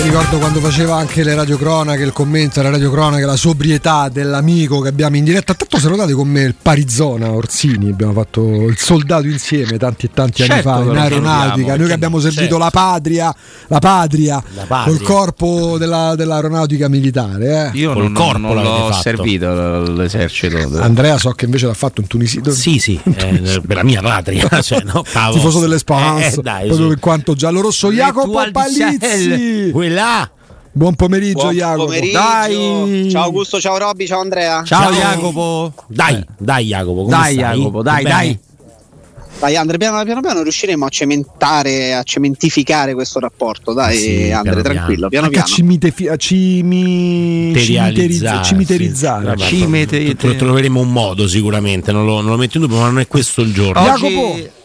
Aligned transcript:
Ricordo 0.00 0.38
quando 0.38 0.60
faceva 0.60 0.96
anche 0.96 1.22
le 1.22 1.34
radiocronache, 1.34 2.02
il 2.02 2.12
commento 2.12 2.60
alla 2.60 2.70
radiocronache, 2.70 3.24
la 3.26 3.36
sobrietà 3.36 4.08
dell'amico 4.10 4.80
che 4.80 4.88
abbiamo 4.88 5.16
in 5.16 5.24
diretta. 5.24 5.52
Tanto 5.54 5.78
se 5.78 5.88
notate 5.88 6.12
con 6.14 6.26
me 6.28 6.42
il 6.42 6.54
Parizona 6.60 7.30
Orsini, 7.30 7.90
abbiamo 7.90 8.14
fatto 8.14 8.40
il 8.68 8.78
soldato 8.78 9.26
insieme 9.26 9.76
tanti 9.76 10.06
e 10.06 10.10
tanti 10.14 10.44
Certo 10.44 10.52
anni 10.54 10.62
fa 10.62 10.78
in 10.90 10.94
lo 10.94 11.00
aeronautica. 11.00 11.76
Noi 11.76 11.86
che 11.88 11.92
abbiamo 11.92 12.20
servito 12.20 12.40
certo. 12.42 12.58
la 12.58 12.70
patria, 12.70 13.34
la 13.66 13.78
patria, 13.80 14.42
La 14.54 14.62
patria. 14.64 14.94
col 14.96 15.02
corpo 15.06 15.76
della- 15.78 16.14
dell'aeronautica 16.16 16.88
militare. 16.88 17.70
eh. 17.72 17.78
Io 17.78 17.92
Col 17.92 18.04
non, 18.04 18.12
corpo 18.14 18.38
non 18.38 18.54
l'ho 18.62 18.86
fatto. 18.90 19.02
servito 19.02 19.82
l'esercito. 19.92 20.80
Andrea 20.80 21.18
so 21.18 21.30
che 21.32 21.44
invece 21.44 21.66
l'ha 21.66 21.74
fatto 21.74 22.00
in 22.00 22.06
Tunisia. 22.06 22.40
Sì, 22.50 22.78
sì, 22.78 22.98
eh, 23.04 23.60
per 23.66 23.76
la 23.76 23.84
mia 23.84 24.00
patria. 24.00 24.48
Cioè, 24.62 24.82
no, 24.84 25.02
Tifoso 25.32 25.60
dell'Espance, 25.60 26.38
Eh, 26.38 26.42
dai, 26.42 26.66
proprio 26.66 26.86
su. 26.86 26.92
in 26.94 27.00
quanto 27.00 27.34
giallorosso. 27.34 27.90
Jacopo 27.92 28.42
Ritual 28.42 28.52
Quella. 29.92 30.30
Buon 30.70 30.94
pomeriggio, 30.94 31.38
Buon 31.40 31.54
Jacopo. 31.54 31.84
pomeriggio. 31.86 32.18
Dai. 32.18 33.08
Ciao 33.10 33.22
Augusto, 33.22 33.58
ciao 33.58 33.78
Robby, 33.78 34.06
ciao 34.06 34.20
Andrea. 34.20 34.62
Ciao, 34.62 34.92
Jacopo. 34.92 35.72
Dai, 35.88 36.22
dai 36.36 36.66
Jacopo, 36.66 37.04
come 37.04 37.16
Dai, 37.16 37.34
stai? 37.34 37.56
Jacopo, 37.58 37.82
dai, 37.82 38.02
Bene? 38.02 38.14
dai. 38.14 38.38
Dai 39.40 39.56
Andre, 39.56 39.78
piano 39.78 40.02
piano, 40.04 40.20
piano 40.20 40.42
riusciremo 40.42 40.84
a 40.84 40.88
cementare, 40.88 41.94
a 41.94 42.02
cementificare 42.02 42.92
questo 42.92 43.18
rapporto. 43.18 43.72
Dai 43.72 43.96
Sì, 43.96 44.30
Andre, 44.30 44.60
piano 44.60 44.62
tranquillo, 44.62 45.08
piano 45.08 45.28
piano. 45.28 45.46
cimitefi- 45.46 46.08
a 46.08 46.16
cimi- 46.16 47.54
cimiterizzare. 47.56 48.44
cimiterizzare. 48.44 49.36
sì. 49.38 49.60
Vabbè, 49.64 50.36
Troveremo 50.36 50.80
un 50.80 50.92
modo 50.92 51.26
sicuramente, 51.26 51.92
non 51.92 52.04
lo, 52.04 52.20
non 52.20 52.30
lo 52.32 52.36
metto 52.36 52.58
in 52.58 52.64
dubbio, 52.64 52.78
ma 52.78 52.86
non 52.86 52.98
è 53.00 53.06
questo 53.06 53.40
il 53.40 53.52
giorno. 53.54 53.80
Jacopo. 53.82 54.56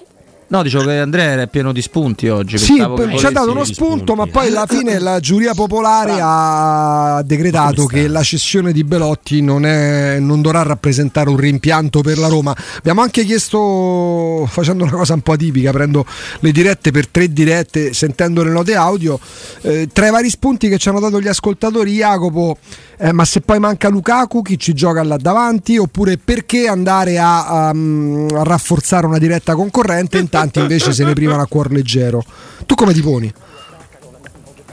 No, 0.47 0.61
dicevo 0.61 0.83
che 0.85 0.99
Andrea 0.99 1.31
era 1.31 1.47
pieno 1.47 1.71
di 1.71 1.81
spunti 1.81 2.27
oggi. 2.27 2.57
Sì, 2.57 2.75
per- 2.95 3.15
ci 3.17 3.25
ha 3.25 3.31
dato 3.31 3.51
uno 3.51 3.63
spunto, 3.63 4.13
spunti. 4.13 4.13
ma 4.15 4.27
poi 4.27 4.47
alla 4.47 4.65
fine 4.67 4.99
la 4.99 5.19
giuria 5.19 5.53
popolare 5.53 6.19
ha 6.21 7.21
decretato 7.25 7.85
che 7.85 8.07
la 8.07 8.21
cessione 8.21 8.71
di 8.71 8.83
Belotti 8.83 9.41
non, 9.41 9.65
è- 9.65 10.19
non 10.19 10.41
dovrà 10.41 10.61
rappresentare 10.63 11.29
un 11.29 11.37
rimpianto 11.37 12.01
per 12.01 12.17
la 12.17 12.27
Roma. 12.27 12.55
Abbiamo 12.77 13.01
anche 13.01 13.23
chiesto, 13.23 14.47
facendo 14.49 14.83
una 14.83 14.93
cosa 14.93 15.13
un 15.13 15.21
po' 15.21 15.31
atipica, 15.33 15.71
prendo 15.71 16.05
le 16.39 16.51
dirette 16.51 16.91
per 16.91 17.07
tre 17.07 17.31
dirette, 17.31 17.93
sentendo 17.93 18.43
le 18.43 18.51
note 18.51 18.75
audio, 18.75 19.19
eh, 19.61 19.87
tra 19.91 20.07
i 20.07 20.11
vari 20.11 20.29
spunti 20.29 20.69
che 20.69 20.77
ci 20.77 20.89
hanno 20.89 20.99
dato 20.99 21.19
gli 21.19 21.27
ascoltatori, 21.27 21.93
Jacopo, 21.93 22.57
eh, 22.97 23.11
ma 23.11 23.25
se 23.25 23.41
poi 23.41 23.59
manca 23.59 23.89
Lukaku, 23.89 24.41
chi 24.41 24.59
ci 24.59 24.73
gioca 24.73 25.01
là 25.03 25.17
davanti? 25.17 25.77
Oppure 25.77 26.17
perché 26.17 26.67
andare 26.67 27.17
a, 27.17 27.67
a, 27.67 27.73
mm, 27.73 28.27
a 28.35 28.43
rafforzare 28.43 29.05
una 29.05 29.17
diretta 29.17 29.55
concorrente? 29.55 30.19
Tanti 30.33 30.59
invece 30.59 30.93
se 30.93 31.03
ne 31.03 31.13
privano 31.13 31.41
a 31.41 31.47
cuor 31.47 31.71
leggero. 31.71 32.23
Tu 32.65 32.73
come 32.73 32.93
ti 32.93 33.01
poni? 33.01 33.31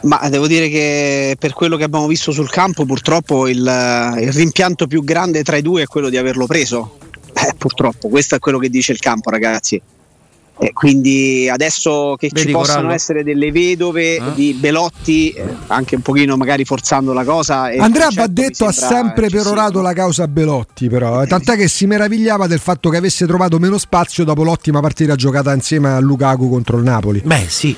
Ma 0.03 0.27
devo 0.31 0.47
dire 0.47 0.71
che 0.71 1.37
per 1.39 1.53
quello 1.53 1.77
che 1.77 1.85
abbiamo 1.85 2.07
visto 2.07 2.33
sul 2.33 2.49
campo, 2.49 2.87
purtroppo 2.87 3.47
il, 3.47 3.59
il 3.59 4.33
rimpianto 4.33 4.87
più 4.87 5.05
grande 5.05 5.43
tra 5.43 5.57
i 5.57 5.63
due 5.63 5.83
è 5.83 5.87
quello 5.87 6.09
di 6.09 6.17
averlo 6.17 6.47
preso. 6.47 6.97
Eh, 7.35 7.55
purtroppo, 7.59 8.09
questo 8.09 8.37
è 8.37 8.39
quello 8.39 8.59
che 8.59 8.71
dice 8.71 8.93
il 8.93 8.99
campo, 8.99 9.29
ragazzi. 9.29 9.81
E 10.63 10.75
quindi 10.75 11.49
adesso 11.49 12.17
che 12.19 12.29
Vedi, 12.31 12.49
ci 12.49 12.53
possano 12.53 12.77
Corallo? 12.81 12.95
essere 12.95 13.25
delle 13.25 13.51
vedove 13.51 14.17
Eh? 14.17 14.23
di 14.35 14.53
Belotti, 14.53 15.31
eh, 15.33 15.43
anche 15.69 15.95
un 15.97 16.03
pochino 16.03 16.37
magari 16.37 16.67
forzando 16.67 17.15
la 17.15 17.25
cosa. 17.25 17.63
Andrea 17.79 18.09
va 18.11 18.27
concetto 18.27 18.29
mi 18.29 18.47
detto 18.47 18.65
ha 18.67 18.73
sempre 18.73 19.27
eccessivo. 19.27 19.43
perorato 19.51 19.81
la 19.81 19.93
causa 19.95 20.29
Belotti, 20.29 20.89
però. 20.89 21.23
eh. 21.23 21.27
Tant'è 21.27 21.57
che 21.57 21.67
si 21.67 21.87
meravigliava 21.87 22.47
del 22.47 22.59
fatto 22.59 22.91
che 22.91 22.99
avesse 22.99 23.27
trovato 23.27 23.59
meno 23.59 23.79
spazio 23.79 24.23
dopo 24.25 24.43
l'ottima 24.43 24.81
partita 24.81 25.15
giocata 25.17 25.55
insieme 25.55 25.89
a 25.89 25.99
Lukaku 25.99 26.51
contro 26.51 26.77
il 26.77 26.83
Napoli. 26.85 27.23
Beh, 27.25 27.47
sì. 27.49 27.75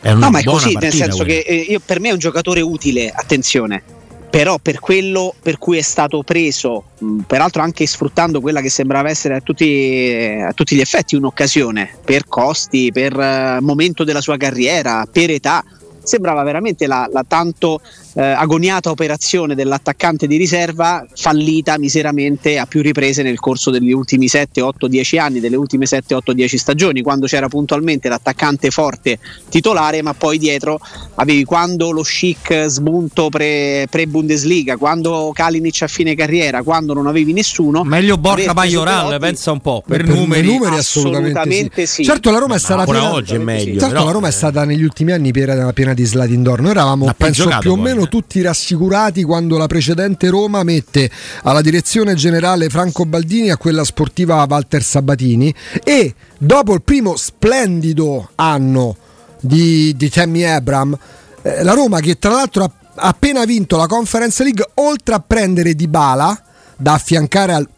È 0.00 0.12
una 0.12 0.26
No, 0.26 0.30
ma 0.30 0.38
è 0.38 0.44
così, 0.44 0.66
nel 0.66 0.72
partita 0.74 0.96
senso 1.04 1.24
quella. 1.24 1.32
che 1.40 1.44
eh, 1.48 1.66
io- 1.68 1.80
per 1.84 1.98
me 1.98 2.10
è 2.10 2.12
un 2.12 2.18
giocatore 2.18 2.60
utile, 2.60 3.10
attenzione. 3.12 3.82
Però 4.28 4.58
per 4.58 4.80
quello 4.80 5.34
per 5.40 5.56
cui 5.58 5.78
è 5.78 5.82
stato 5.82 6.22
preso, 6.22 6.90
peraltro 7.26 7.62
anche 7.62 7.86
sfruttando 7.86 8.40
quella 8.40 8.60
che 8.60 8.68
sembrava 8.68 9.08
essere 9.08 9.36
a 9.36 9.40
tutti, 9.40 10.38
a 10.42 10.52
tutti 10.52 10.76
gli 10.76 10.80
effetti 10.80 11.16
un'occasione, 11.16 11.98
per 12.04 12.26
costi, 12.26 12.90
per 12.92 13.18
eh, 13.18 13.58
momento 13.60 14.04
della 14.04 14.20
sua 14.20 14.36
carriera, 14.36 15.06
per 15.10 15.30
età, 15.30 15.64
sembrava 16.02 16.42
veramente 16.42 16.86
la, 16.86 17.08
la 17.10 17.24
tanto 17.26 17.80
eh, 18.16 18.22
agoniata 18.22 18.90
operazione 18.90 19.54
dell'attaccante 19.54 20.26
di 20.26 20.38
riserva 20.38 21.06
fallita 21.14 21.78
miseramente 21.78 22.58
a 22.58 22.64
più 22.64 22.80
riprese 22.80 23.22
nel 23.22 23.38
corso 23.38 23.70
degli 23.70 23.92
ultimi 23.92 24.26
7, 24.26 24.62
8, 24.62 24.88
10 24.88 25.18
anni, 25.18 25.40
delle 25.40 25.56
ultime 25.56 25.84
7, 25.84 26.14
8, 26.14 26.32
10 26.32 26.56
stagioni, 26.56 27.02
quando 27.02 27.26
c'era 27.26 27.48
puntualmente 27.48 28.08
l'attaccante 28.08 28.70
forte 28.70 29.18
titolare, 29.50 30.00
ma 30.00 30.14
poi 30.14 30.38
dietro 30.38 30.80
avevi 31.16 31.44
quando 31.44 31.90
lo 31.90 32.00
chic 32.02 32.64
smunto 32.66 33.28
pre, 33.28 33.86
pre-Bundesliga, 33.90 34.78
quando 34.78 35.32
Kalinic 35.34 35.82
a 35.82 35.86
fine 35.86 36.14
carriera, 36.14 36.62
quando 36.62 36.94
non 36.94 37.06
avevi 37.06 37.34
nessuno. 37.34 37.84
Meglio 37.84 38.16
Borca 38.16 38.54
Majoral, 38.54 39.18
pensa 39.20 39.52
un 39.52 39.60
po'. 39.60 39.82
Per, 39.86 40.04
Per 40.04 40.14
numeri. 40.14 40.56
assolutamente, 40.56 41.38
assolutamente 41.38 41.86
sì. 41.86 41.94
sì. 41.96 42.04
Certo, 42.04 42.30
la 42.30 42.38
Roma 42.38 42.54
è 42.54 42.58
stata 42.58 42.80
ancora 42.80 42.98
piena, 43.00 43.14
oggi 43.14 43.34
è 43.34 43.38
meglio. 43.38 43.78
certo, 43.78 43.88
però, 43.88 44.04
la 44.06 44.12
Roma 44.12 44.26
è 44.28 44.30
eh, 44.30 44.34
stata 44.34 44.64
negli 44.64 44.82
ultimi 44.82 45.12
anni 45.12 45.32
piena, 45.32 45.72
piena 45.74 45.92
di 45.92 46.04
Slatin 46.04 46.42
d'Or. 46.42 46.60
Noi 46.62 46.70
eravamo, 46.70 47.12
penso, 47.14 47.48
più 47.60 47.72
o 47.72 47.74
poi, 47.74 47.82
meno 47.82 48.05
tutti 48.06 48.40
rassicurati 48.40 49.22
quando 49.22 49.58
la 49.58 49.66
precedente 49.66 50.28
Roma 50.28 50.62
mette 50.62 51.10
alla 51.42 51.60
direzione 51.60 52.14
generale 52.14 52.68
Franco 52.68 53.04
Baldini 53.04 53.50
a 53.50 53.56
quella 53.56 53.84
sportiva 53.84 54.44
Walter 54.48 54.82
Sabatini 54.82 55.54
e 55.84 56.14
dopo 56.38 56.74
il 56.74 56.82
primo 56.82 57.16
splendido 57.16 58.30
anno 58.34 58.96
di, 59.40 59.94
di 59.96 60.08
Tammy 60.10 60.42
Abram, 60.44 60.96
eh, 61.42 61.62
la 61.62 61.72
Roma 61.72 62.00
che 62.00 62.18
tra 62.18 62.32
l'altro 62.32 62.64
ha 62.64 62.72
appena 62.94 63.44
vinto 63.44 63.76
la 63.76 63.86
Conference 63.86 64.42
League, 64.42 64.66
oltre 64.74 65.14
a 65.14 65.20
prendere 65.20 65.74
Dybala 65.74 66.42
da 66.76 66.94
affiancare 66.94 67.52
al 67.52 67.68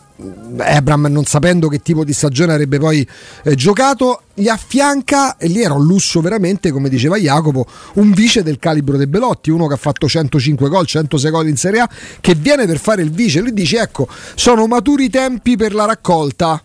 Abram 0.58 1.06
non 1.06 1.24
sapendo 1.24 1.68
che 1.68 1.80
tipo 1.80 2.04
di 2.04 2.12
stagione 2.12 2.52
avrebbe 2.52 2.78
poi 2.78 3.06
eh, 3.44 3.54
giocato 3.54 4.22
gli 4.34 4.48
affianca 4.48 5.36
e 5.36 5.46
lì 5.46 5.62
era 5.62 5.74
un 5.74 5.84
lusso 5.84 6.20
veramente 6.20 6.72
come 6.72 6.88
diceva 6.88 7.16
Jacopo 7.16 7.66
un 7.94 8.10
vice 8.10 8.42
del 8.42 8.58
calibro 8.58 8.96
dei 8.96 9.06
Belotti 9.06 9.50
uno 9.50 9.68
che 9.68 9.74
ha 9.74 9.78
fatto 9.78 10.08
105 10.08 10.68
gol 10.68 10.86
106 10.86 11.30
gol 11.30 11.48
in 11.48 11.56
Serie 11.56 11.80
A 11.80 11.88
che 12.20 12.34
viene 12.34 12.66
per 12.66 12.78
fare 12.78 13.02
il 13.02 13.12
vice 13.12 13.40
lui 13.40 13.52
dice 13.52 13.80
ecco 13.80 14.08
sono 14.34 14.66
maturi 14.66 15.04
i 15.04 15.10
tempi 15.10 15.56
per 15.56 15.72
la 15.72 15.84
raccolta 15.84 16.60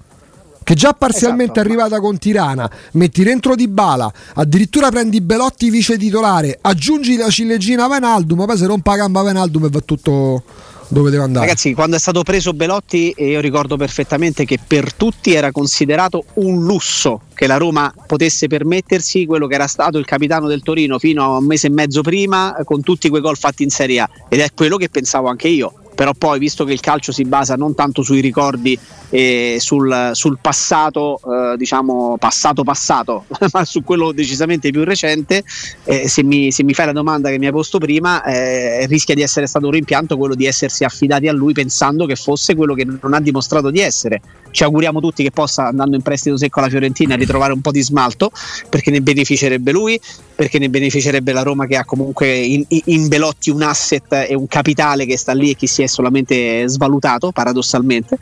che 0.64 0.76
già 0.76 0.94
parzialmente 0.94 1.60
Esatto. 1.60 1.68
arrivata 1.68 2.00
con 2.00 2.18
Tirana, 2.18 2.70
metti 2.94 3.22
dentro 3.22 3.54
Di 3.54 3.68
Bala, 3.68 4.10
addirittura 4.36 4.90
prendi 4.90 5.20
Belotti 5.20 5.70
vice 5.70 5.98
titolare, 5.98 6.58
aggiungi 6.62 7.18
la 7.18 7.30
ciliegina 7.30 7.84
a 7.84 7.90
Venaldum, 7.90 8.38
ma 8.38 8.46
poi 8.46 8.58
se 8.58 8.66
rompa 8.66 8.92
la 8.92 8.98
gamba 8.98 9.20
a 9.20 9.24
Venaldum 9.24 9.66
e 9.66 9.70
va 9.70 9.82
tutto 9.82 10.44
dove 10.88 11.10
deve 11.10 11.24
andare. 11.24 11.46
Ragazzi, 11.46 11.74
quando 11.74 11.96
è 11.96 12.00
stato 12.00 12.24
preso 12.24 12.54
Belotti, 12.54 13.12
eh, 13.12 13.30
io 13.30 13.40
ricordo 13.40 13.78
perfettamente 13.78 14.46
che 14.46 14.60
per 14.66 14.94
tutti 14.94 15.34
era 15.34 15.52
considerato 15.52 16.26
un 16.36 16.64
lusso 16.64 17.22
che 17.34 17.48
la 17.48 17.58
Roma 17.58 17.94
potesse 18.06 18.48
permettersi 18.48 19.26
quello 19.26 19.48
che 19.48 19.56
era 19.56 19.68
stato 19.68 19.98
il 19.98 20.06
capitano 20.06 20.48
del 20.48 20.62
Torino 20.62 21.00
fino 21.00 21.24
a 21.24 21.38
un 21.38 21.46
mese 21.46 21.68
e 21.68 21.72
mezzo 21.72 22.02
prima, 22.02 22.56
eh, 22.56 22.64
con 22.64 22.82
tutti 22.82 23.10
quei 23.10 23.22
gol 23.22 23.38
fatti 23.38 23.64
in 23.64 23.70
Serie 23.70 24.00
A. 24.00 24.10
Ed 24.30 24.40
è 24.40 24.48
quello 24.54 24.78
che 24.78 24.90
pensavo 24.90 25.28
anche 25.28 25.48
io. 25.48 25.74
Però 25.96 26.12
poi, 26.18 26.40
visto 26.40 26.66
che 26.66 26.74
il 26.74 26.80
calcio 26.80 27.12
si 27.12 27.24
basa 27.24 27.56
non 27.56 27.76
tanto 27.76 28.02
sui 28.02 28.20
ricordi 28.20 28.78
e 29.10 29.58
sul, 29.60 30.12
sul 30.14 30.38
passato, 30.42 31.20
eh, 31.24 31.58
diciamo 31.58 32.18
passato 32.18 32.64
passato, 32.64 33.26
ma 33.54 33.64
su 33.66 33.84
quello 33.84 34.12
decisamente 34.12 34.72
più 34.72 34.84
recente, 34.84 35.44
eh, 35.84 36.08
se, 36.08 36.24
mi, 36.24 36.52
se 36.52 36.64
mi 36.64 36.74
fai 36.74 36.88
la 36.88 36.92
domanda 36.94 37.30
che 37.30 37.38
mi 37.38 37.46
hai 37.46 37.52
posto 37.52 37.78
prima, 37.78 38.24
eh, 38.24 38.86
rischia 38.88 39.16
di 39.16 39.22
essere 39.22 39.46
stato 39.46 39.66
un 39.66 39.72
rimpianto 39.72 40.18
quello 40.18 40.36
di 40.36 40.46
essersi 40.46 40.84
affidati 40.84 41.28
a 41.28 41.34
lui 41.34 41.54
pensando 41.54 42.06
che 42.06 42.16
fosse 42.16 42.56
quello 42.56 42.74
che 42.74 42.86
non 42.86 43.14
ha 43.14 43.20
dimostrato 43.20 43.70
di 43.70 43.80
essere. 43.80 44.22
Ci 44.54 44.64
auguriamo 44.64 45.00
tutti 45.00 45.24
che 45.24 45.32
possa, 45.32 45.68
andando 45.68 45.96
in 45.96 46.04
prestito 46.04 46.38
secco 46.38 46.60
alla 46.60 46.70
Fiorentina, 46.70 47.16
ritrovare 47.16 47.54
un 47.54 47.62
po' 47.62 47.72
di 47.72 47.82
smalto, 47.82 48.32
perché 48.70 48.92
ne 48.92 49.02
beneficerebbe 49.02 49.72
lui, 49.72 50.00
perché 50.36 50.60
ne 50.60 50.70
beneficerebbe 50.70 51.32
la 51.32 51.42
Roma 51.42 51.66
che 51.66 51.76
ha 51.76 51.84
comunque 51.84 52.38
in, 52.38 52.64
in 52.68 53.08
Belotti 53.08 53.50
un 53.50 53.64
asset 53.64 54.28
e 54.30 54.36
un 54.36 54.46
capitale 54.46 55.08
che 55.08 55.18
sta 55.18 55.34
lì 55.34 55.50
e 55.50 55.56
che 55.56 55.66
si 55.66 55.82
è 55.82 55.88
solamente 55.88 56.68
svalutato, 56.68 57.32
paradossalmente, 57.32 58.20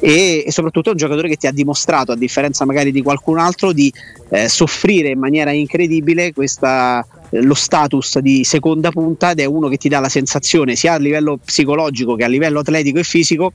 e, 0.00 0.42
e 0.44 0.50
soprattutto 0.50 0.88
è 0.88 0.92
un 0.92 0.98
giocatore 0.98 1.28
che 1.28 1.36
ti 1.36 1.46
ha 1.46 1.52
dimostrato, 1.52 2.10
a 2.10 2.16
differenza 2.16 2.64
magari 2.64 2.90
di 2.90 3.02
qualcun 3.02 3.38
altro, 3.38 3.72
di 3.72 3.92
eh, 4.30 4.48
soffrire 4.48 5.10
in 5.10 5.20
maniera 5.20 5.52
incredibile 5.52 6.32
questa 6.32 7.06
eh, 7.30 7.42
lo 7.42 7.54
status 7.54 8.18
di 8.18 8.42
seconda 8.42 8.90
punta 8.90 9.30
ed 9.30 9.40
è 9.40 9.44
uno 9.44 9.68
che 9.68 9.76
ti 9.76 9.88
dà 9.88 10.00
la 10.00 10.08
sensazione 10.08 10.74
sia 10.74 10.94
a 10.94 10.98
livello 10.98 11.38
psicologico 11.42 12.16
che 12.16 12.24
a 12.24 12.28
livello 12.28 12.58
atletico 12.58 12.98
e 12.98 13.04
fisico 13.04 13.52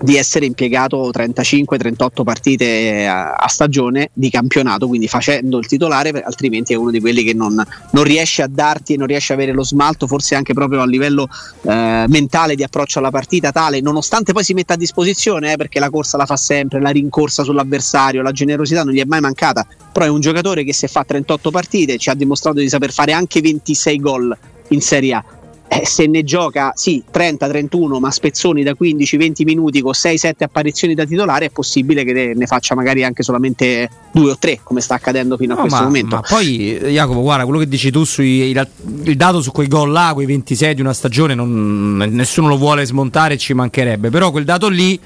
di 0.00 0.16
essere 0.16 0.46
impiegato 0.46 1.10
35-38 1.10 2.22
partite 2.22 3.06
a, 3.06 3.32
a 3.32 3.48
stagione 3.48 4.10
di 4.12 4.30
campionato, 4.30 4.86
quindi 4.88 5.08
facendo 5.08 5.58
il 5.58 5.66
titolare, 5.66 6.22
altrimenti 6.22 6.72
è 6.72 6.76
uno 6.76 6.90
di 6.90 7.00
quelli 7.00 7.22
che 7.22 7.32
non, 7.32 7.62
non 7.90 8.04
riesce 8.04 8.42
a 8.42 8.48
darti 8.48 8.94
e 8.94 8.96
non 8.96 9.06
riesce 9.06 9.32
a 9.32 9.36
avere 9.36 9.52
lo 9.52 9.64
smalto, 9.64 10.06
forse 10.06 10.34
anche 10.34 10.52
proprio 10.52 10.80
a 10.82 10.86
livello 10.86 11.28
eh, 11.62 12.04
mentale 12.08 12.54
di 12.54 12.62
approccio 12.62 12.98
alla 12.98 13.10
partita, 13.10 13.52
tale, 13.52 13.80
nonostante 13.80 14.32
poi 14.32 14.44
si 14.44 14.54
metta 14.54 14.74
a 14.74 14.76
disposizione, 14.76 15.52
eh, 15.52 15.56
perché 15.56 15.80
la 15.80 15.90
corsa 15.90 16.16
la 16.16 16.26
fa 16.26 16.36
sempre, 16.36 16.80
la 16.80 16.90
rincorsa 16.90 17.42
sull'avversario, 17.42 18.22
la 18.22 18.32
generosità 18.32 18.84
non 18.84 18.92
gli 18.92 19.00
è 19.00 19.04
mai 19.04 19.20
mancata, 19.20 19.66
però 19.92 20.04
è 20.04 20.10
un 20.10 20.20
giocatore 20.20 20.64
che 20.64 20.72
se 20.72 20.88
fa 20.88 21.04
38 21.04 21.50
partite 21.50 21.96
ci 21.96 22.10
ha 22.10 22.14
dimostrato 22.14 22.58
di 22.58 22.68
saper 22.68 22.92
fare 22.92 23.12
anche 23.12 23.40
26 23.40 24.00
gol 24.00 24.36
in 24.68 24.80
Serie 24.80 25.14
A. 25.14 25.24
Eh, 25.68 25.84
se 25.84 26.06
ne 26.06 26.22
gioca 26.22 26.70
sì 26.76 27.02
30-31 27.12 27.98
ma 27.98 28.10
spezzoni 28.12 28.62
da 28.62 28.76
15-20 28.80 29.42
minuti 29.42 29.80
con 29.80 29.90
6-7 29.94 30.32
apparizioni 30.44 30.94
da 30.94 31.04
titolare 31.04 31.46
è 31.46 31.50
possibile 31.50 32.04
che 32.04 32.34
ne- 32.36 32.46
faccia 32.46 32.76
magari 32.76 33.02
anche 33.02 33.24
solamente 33.24 33.90
due 34.12 34.30
o 34.30 34.36
tre 34.38 34.60
come 34.62 34.80
sta 34.80 34.94
accadendo 34.94 35.36
fino 35.36 35.54
a 35.54 35.56
No, 35.56 35.62
questo 35.62 35.80
ma, 35.80 35.84
momento 35.86 36.14
ma 36.14 36.20
poi 36.22 36.78
Jacopo, 36.88 37.20
guarda, 37.20 37.42
quello 37.44 37.58
che 37.58 37.66
dici 37.68 37.90
tu 37.90 38.04
sui 38.04 38.48
il, 38.50 38.68
il 39.02 39.16
dato 39.16 39.42
su 39.42 39.50
quei 39.50 39.66
gol 39.66 39.90
là, 39.90 40.12
quei 40.14 40.26
26 40.26 40.74
di 40.76 40.80
una 40.82 40.92
stagione, 40.92 41.34
non- 41.34 41.96
nessuno 42.12 42.46
lo 42.46 42.56
vuole 42.56 42.86
smontare, 42.86 43.36
ci 43.36 43.52
mancherebbe, 43.52 44.08
però 44.08 44.30
quel 44.30 44.44
dato 44.44 44.68
lì 44.68 44.98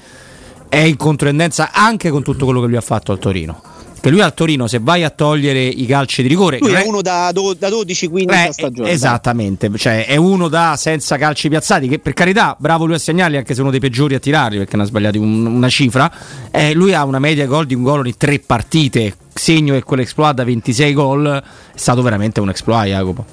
è 0.69 0.77
in 0.77 0.95
controtendenza 0.95 1.71
anche 1.73 2.11
con 2.11 2.21
tutto 2.21 2.45
quello 2.45 2.61
che 2.61 2.67
lui 2.67 2.75
ha 2.77 2.81
fatto 2.81 3.11
al 3.11 3.17
Torino. 3.19 3.61
Che 4.01 4.09
lui 4.09 4.19
al 4.21 4.33
Torino, 4.33 4.65
se 4.65 4.79
vai 4.81 5.03
a 5.03 5.11
togliere 5.11 5.63
i 5.63 5.85
calci 5.85 6.23
di 6.23 6.27
rigore, 6.27 6.57
lui 6.59 6.71
è 6.73 6.83
uno 6.83 7.03
da, 7.03 7.31
do- 7.31 7.53
da 7.53 7.69
12-15 7.69 8.31
eh, 8.31 8.49
stagione 8.51 8.89
Esattamente, 8.89 9.69
cioè 9.77 10.07
è 10.07 10.15
uno 10.15 10.47
da 10.47 10.73
senza 10.75 11.17
calci 11.17 11.49
piazzati, 11.49 11.87
che 11.87 11.99
per 11.99 12.13
carità, 12.13 12.55
bravo 12.57 12.85
lui 12.85 12.95
a 12.95 12.99
segnarli, 12.99 13.37
anche 13.37 13.53
se 13.53 13.61
uno 13.61 13.69
dei 13.69 13.79
peggiori 13.79 14.15
a 14.15 14.19
tirarli, 14.19 14.57
perché 14.57 14.75
ne 14.75 14.83
ha 14.83 14.85
sbagliati 14.87 15.19
un- 15.19 15.45
una 15.45 15.69
cifra. 15.69 16.11
Eh, 16.49 16.73
lui 16.73 16.95
ha 16.95 17.03
una 17.05 17.19
media 17.19 17.45
gol 17.45 17.67
di 17.67 17.75
un 17.75 17.83
gol 17.83 17.99
ogni 17.99 18.17
tre 18.17 18.39
partite. 18.39 19.15
Segno 19.33 19.75
che 19.75 19.83
quell'exploit 19.83 20.33
da 20.33 20.43
26 20.45 20.93
gol 20.93 21.27
è 21.27 21.77
stato 21.77 22.01
veramente 22.01 22.39
un 22.39 22.49
exploit, 22.49 22.87
Jacopo. 22.89 23.25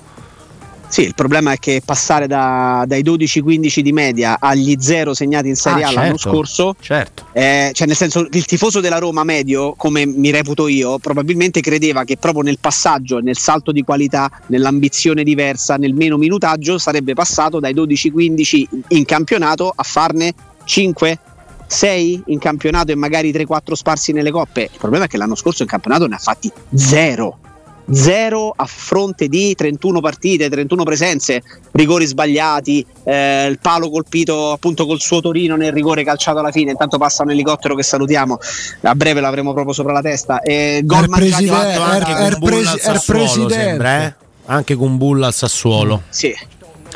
Sì, 0.88 1.02
il 1.02 1.14
problema 1.14 1.52
è 1.52 1.58
che 1.58 1.82
passare 1.84 2.26
da- 2.26 2.84
dai 2.86 3.02
12-15 3.02 3.80
di 3.80 3.92
media 3.92 4.38
agli 4.40 4.76
0 4.78 5.12
segnati 5.14 5.48
in 5.48 5.54
Serie 5.56 5.84
Ah, 5.84 5.88
A 5.88 5.92
l'anno 5.92 6.16
certo, 6.16 6.30
scorso 6.30 6.76
Certo. 6.80 7.26
Eh, 7.32 7.70
cioè 7.74 7.86
nel 7.86 7.96
senso 7.96 8.26
il 8.30 8.44
tifoso 8.46 8.80
della 8.80 8.98
Roma 8.98 9.22
medio, 9.22 9.74
come 9.76 10.06
mi 10.06 10.30
reputo 10.30 10.66
io, 10.66 10.98
probabilmente 10.98 11.60
credeva 11.60 12.04
che 12.04 12.16
proprio 12.16 12.42
nel 12.42 12.58
passaggio, 12.58 13.18
nel 13.18 13.36
salto 13.36 13.70
di 13.70 13.82
qualità, 13.82 14.30
nell'ambizione 14.46 15.24
diversa, 15.24 15.76
nel 15.76 15.94
meno 15.94 16.16
minutaggio 16.16 16.78
sarebbe 16.78 17.12
passato 17.12 17.60
dai 17.60 17.74
12-15 17.74 18.66
in 18.88 19.04
campionato 19.04 19.72
a 19.74 19.82
farne 19.82 20.32
5 20.64 21.18
6 21.66 22.22
in 22.26 22.38
campionato 22.38 22.92
e 22.92 22.94
magari 22.94 23.30
3-4 23.30 23.74
sparsi 23.74 24.12
nelle 24.12 24.30
coppe. 24.30 24.62
Il 24.72 24.78
problema 24.78 25.04
è 25.04 25.08
che 25.08 25.18
l'anno 25.18 25.34
scorso 25.34 25.62
in 25.62 25.68
campionato 25.68 26.06
ne 26.06 26.14
ha 26.14 26.18
fatti 26.18 26.50
0. 26.74 27.38
0 27.90 28.52
a 28.54 28.66
fronte 28.66 29.28
di 29.28 29.54
31 29.54 30.00
partite, 30.00 30.48
31 30.48 30.82
presenze, 30.84 31.42
rigori 31.72 32.06
sbagliati, 32.06 32.84
eh, 33.04 33.46
il 33.46 33.58
palo 33.60 33.90
colpito 33.90 34.52
appunto 34.52 34.86
col 34.86 35.00
suo 35.00 35.20
Torino 35.20 35.56
nel 35.56 35.72
rigore 35.72 36.04
calciato 36.04 36.38
alla 36.38 36.50
fine. 36.50 36.70
Intanto 36.72 36.98
passa 36.98 37.22
un 37.22 37.30
elicottero 37.30 37.74
che 37.74 37.82
salutiamo, 37.82 38.38
a 38.82 38.94
breve 38.94 39.20
l'avremo 39.20 39.52
proprio 39.52 39.72
sopra 39.72 39.92
la 39.92 40.02
testa. 40.02 40.40
E 40.42 40.82
gol 40.84 41.04
Er 41.04 41.08
mangiati 41.08 41.46
Fatto 41.46 41.80
anche 41.82 42.10
er- 42.12 42.18
er 42.20 42.30
con 42.32 42.40
Bulla 42.40 42.50
presi- 42.56 42.68
al 42.68 42.74
er 42.74 42.80
Sassuolo, 43.00 43.20
presidente. 43.22 43.54
sembra, 43.54 44.04
eh? 44.04 44.14
Anche 44.46 44.74
con 44.76 44.96
Bulla 44.96 45.26
al 45.28 45.34
Sassuolo. 45.34 46.02
Sì. 46.08 46.34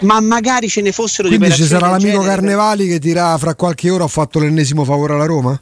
Ma 0.03 0.21
magari 0.21 0.69
ce 0.69 0.81
ne 0.81 0.91
fossero 0.91 1.29
Quindi 1.29 1.47
di 1.49 1.53
ci 1.55 1.65
sarà 1.65 1.88
l'amico 1.91 2.09
genere. 2.21 2.27
Carnevali 2.29 2.88
che 2.88 2.99
dirà 2.99 3.37
fra 3.38 3.55
qualche 3.55 3.88
ora 3.91 4.05
ho 4.05 4.09
fatto 4.09 4.41
l'ennesimo 4.41 4.85
favore 4.85 5.12
alla 5.15 5.27
Roma? 5.27 5.59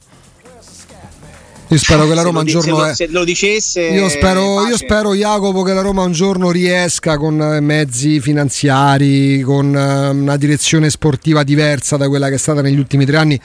Io 1.73 1.79
spero 1.79 2.07
che 2.09 2.15
la 2.15 2.23
Roma 2.23 2.41
un 2.41 2.47
giorno 2.47 2.63
se 2.63 2.71
lo, 2.71 2.87
è- 2.87 2.95
se 2.95 3.07
lo 3.09 3.25
dicesse 3.25 3.81
Io 3.83 4.09
spero, 4.09 4.67
io 4.67 4.77
spero, 4.77 5.15
Jacopo, 5.15 5.63
che 5.63 5.73
la 5.73 5.83
Roma 5.83 6.03
un 6.03 6.13
giorno 6.13 6.51
riesca 6.51 7.17
con 7.17 7.41
eh, 7.41 7.61
mezzi 7.61 8.21
finanziari, 8.21 9.41
con 9.43 9.75
eh, 9.77 10.09
una 10.09 10.37
direzione 10.37 10.91
sportiva 10.91 11.43
diversa 11.45 11.97
da 11.97 12.09
quella 12.09 12.29
che 12.29 12.35
è 12.35 12.39
stata 12.39 12.61
negli 12.61 12.79
ultimi 12.79 13.05
tre 13.07 13.17
anni, 13.19 13.41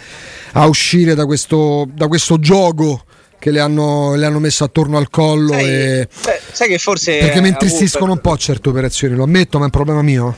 a 0.53 0.65
uscire 0.65 1.13
da 1.15 1.25
questo, 1.25 1.87
da 1.93 2.07
questo 2.07 2.39
gioco 2.39 3.03
che 3.37 3.51
le 3.51 3.59
hanno, 3.59 4.15
le 4.15 4.25
hanno 4.25 4.39
messo 4.39 4.63
attorno 4.63 4.97
al 4.97 5.09
collo. 5.11 5.51
sai, 5.53 5.65
e- 5.69 6.07
sai- 6.51 6.67
che 6.67 6.77
forse 6.79 7.17
perché 7.19 7.41
mi 7.41 7.49
intristiscono 7.49 8.13
un 8.13 8.19
po' 8.21 8.35
certe 8.37 8.69
operazioni, 8.69 9.13
lo 9.15 9.23
ammetto, 9.23 9.57
ma 9.57 9.63
è 9.63 9.65
un 9.65 9.71
problema 9.71 10.01
mio. 10.01 10.35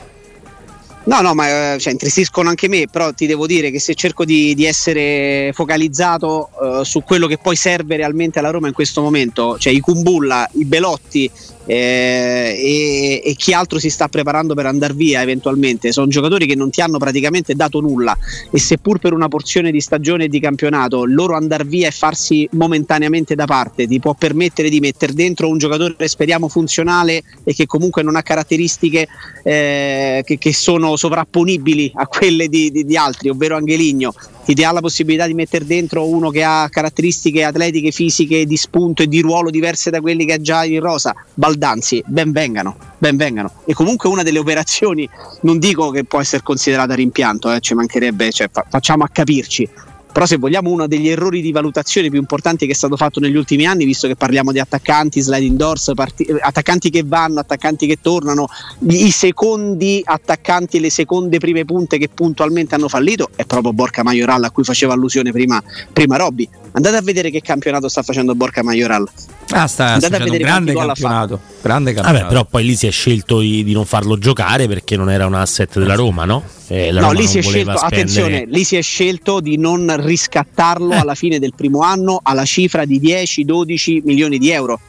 No, 1.08 1.22
no, 1.22 1.32
ma 1.32 1.72
eh, 1.72 1.78
cioè, 1.78 1.94
intristiscono 1.94 2.50
anche 2.50 2.68
me, 2.68 2.86
però 2.86 3.14
ti 3.14 3.26
devo 3.26 3.46
dire 3.46 3.70
che 3.70 3.80
se 3.80 3.94
cerco 3.94 4.26
di, 4.26 4.54
di 4.54 4.66
essere 4.66 5.52
focalizzato 5.54 6.50
eh, 6.62 6.84
su 6.84 7.02
quello 7.02 7.26
che 7.26 7.38
poi 7.38 7.56
serve 7.56 7.96
realmente 7.96 8.38
alla 8.38 8.50
Roma 8.50 8.68
in 8.68 8.74
questo 8.74 9.00
momento, 9.00 9.56
cioè 9.56 9.72
i 9.72 9.80
Kumbulla, 9.80 10.46
i 10.52 10.66
Belotti 10.66 11.30
eh, 11.68 12.56
e, 12.58 13.22
e 13.22 13.34
chi 13.34 13.52
altro 13.52 13.78
si 13.78 13.90
sta 13.90 14.08
preparando 14.08 14.54
per 14.54 14.64
andare 14.64 14.94
via 14.94 15.20
eventualmente, 15.20 15.92
sono 15.92 16.06
giocatori 16.06 16.46
che 16.46 16.54
non 16.54 16.70
ti 16.70 16.80
hanno 16.80 16.96
praticamente 16.96 17.54
dato 17.54 17.80
nulla. 17.80 18.16
E 18.50 18.58
seppur 18.58 18.98
per 18.98 19.12
una 19.12 19.28
porzione 19.28 19.70
di 19.70 19.80
stagione 19.80 20.24
e 20.24 20.28
di 20.28 20.40
campionato 20.40 21.04
loro 21.04 21.36
andare 21.36 21.64
via 21.64 21.88
e 21.88 21.90
farsi 21.90 22.48
momentaneamente 22.52 23.34
da 23.34 23.44
parte 23.44 23.86
ti 23.86 24.00
può 24.00 24.14
permettere 24.14 24.70
di 24.70 24.80
mettere 24.80 25.12
dentro 25.12 25.48
un 25.48 25.58
giocatore 25.58 26.08
speriamo 26.08 26.48
funzionale 26.48 27.22
e 27.44 27.52
che 27.54 27.66
comunque 27.66 28.02
non 28.02 28.16
ha 28.16 28.22
caratteristiche 28.22 29.06
eh, 29.42 30.22
che, 30.24 30.38
che 30.38 30.54
sono 30.54 30.96
sovrapponibili 30.96 31.92
a 31.94 32.06
quelle 32.06 32.48
di, 32.48 32.70
di- 32.70 32.84
di 32.84 32.96
altri, 32.96 33.28
ovvero 33.28 33.56
Angeligno, 33.56 34.14
ti 34.48 34.54
dà 34.54 34.72
la 34.72 34.80
possibilità 34.80 35.26
di 35.26 35.34
mettere 35.34 35.66
dentro 35.66 36.06
uno 36.06 36.30
che 36.30 36.42
ha 36.42 36.66
caratteristiche 36.70 37.44
atletiche, 37.44 37.90
fisiche, 37.90 38.46
di 38.46 38.56
spunto 38.56 39.02
e 39.02 39.06
di 39.06 39.20
ruolo 39.20 39.50
diverse 39.50 39.90
da 39.90 40.00
quelli 40.00 40.24
che 40.24 40.32
ha 40.32 40.40
già 40.40 40.64
in 40.64 40.80
rosa. 40.80 41.14
Baldanzi, 41.34 42.02
ben 42.06 42.32
vengano, 42.32 42.74
ben 42.96 43.18
vengano. 43.18 43.52
E 43.66 43.74
comunque 43.74 44.08
una 44.08 44.22
delle 44.22 44.38
operazioni, 44.38 45.06
non 45.42 45.58
dico 45.58 45.90
che 45.90 46.04
può 46.04 46.18
essere 46.18 46.42
considerata 46.42 46.94
rimpianto, 46.94 47.52
eh, 47.52 47.60
ci 47.60 47.74
mancherebbe, 47.74 48.30
cioè, 48.30 48.48
fa- 48.50 48.64
facciamo 48.66 49.04
a 49.04 49.10
capirci. 49.12 49.68
Però 50.10 50.26
se 50.26 50.36
vogliamo 50.36 50.70
uno 50.70 50.86
degli 50.86 51.08
errori 51.08 51.40
di 51.40 51.52
valutazione 51.52 52.08
più 52.08 52.18
importanti 52.18 52.66
che 52.66 52.72
è 52.72 52.74
stato 52.74 52.96
fatto 52.96 53.20
negli 53.20 53.36
ultimi 53.36 53.66
anni, 53.66 53.84
visto 53.84 54.08
che 54.08 54.16
parliamo 54.16 54.52
di 54.52 54.58
attaccanti, 54.58 55.20
sliding 55.20 55.56
doors, 55.56 55.92
parti- 55.94 56.24
eh, 56.24 56.38
attaccanti 56.40 56.90
che 56.90 57.02
vanno, 57.04 57.40
attaccanti 57.40 57.86
che 57.86 57.98
tornano, 58.00 58.48
i 58.88 59.10
secondi 59.10 60.02
attaccanti 60.04 60.78
e 60.78 60.80
le 60.80 60.90
seconde 60.90 61.38
prime 61.38 61.64
punte 61.64 61.98
che 61.98 62.08
puntualmente 62.08 62.74
hanno 62.74 62.88
fallito, 62.88 63.30
è 63.36 63.44
proprio 63.44 63.72
Borca 63.72 64.02
Majoral 64.02 64.42
a 64.44 64.50
cui 64.50 64.64
faceva 64.64 64.94
allusione 64.94 65.30
prima, 65.30 65.62
prima 65.92 66.16
Robby. 66.16 66.48
Andate 66.72 66.96
a 66.96 67.02
vedere 67.02 67.30
che 67.30 67.40
campionato 67.40 67.88
sta 67.88 68.02
facendo 68.02 68.34
Borca 68.34 68.62
Majoral. 68.62 69.08
Ah, 69.50 69.66
sta 69.66 69.94
Andate 69.94 70.06
a 70.06 70.18
facendo 70.18 70.24
un 70.24 70.30
vedere 70.30 70.44
grande 70.44 70.72
campionato. 70.74 71.40
Grande 71.62 71.92
campionato. 71.92 72.24
Vabbè, 72.24 72.28
però 72.28 72.44
poi 72.44 72.64
lì 72.64 72.76
si 72.76 72.86
è 72.86 72.90
scelto 72.90 73.40
di, 73.40 73.64
di 73.64 73.72
non 73.72 73.84
farlo 73.84 74.18
giocare 74.18 74.68
perché 74.68 74.96
non 74.96 75.10
era 75.10 75.26
un 75.26 75.34
asset 75.34 75.78
della 75.78 75.94
Roma, 75.94 76.24
no? 76.24 76.42
Eh, 76.68 76.92
la 76.92 77.00
no, 77.00 77.08
Roma 77.08 77.20
lì 77.20 77.26
si 77.26 77.38
è 77.38 77.42
scelto, 77.42 77.76
spendere- 77.76 77.86
attenzione, 77.86 78.44
lì 78.46 78.62
si 78.64 78.76
è 78.76 78.82
scelto 78.82 79.40
di 79.40 79.56
non 79.56 79.86
riscattarlo 80.00 80.94
alla 80.94 81.14
fine 81.14 81.38
del 81.38 81.54
primo 81.54 81.80
anno 81.80 82.20
alla 82.22 82.44
cifra 82.44 82.84
di 82.84 83.00
10-12 83.00 84.00
milioni 84.04 84.38
di 84.38 84.50
euro. 84.50 84.80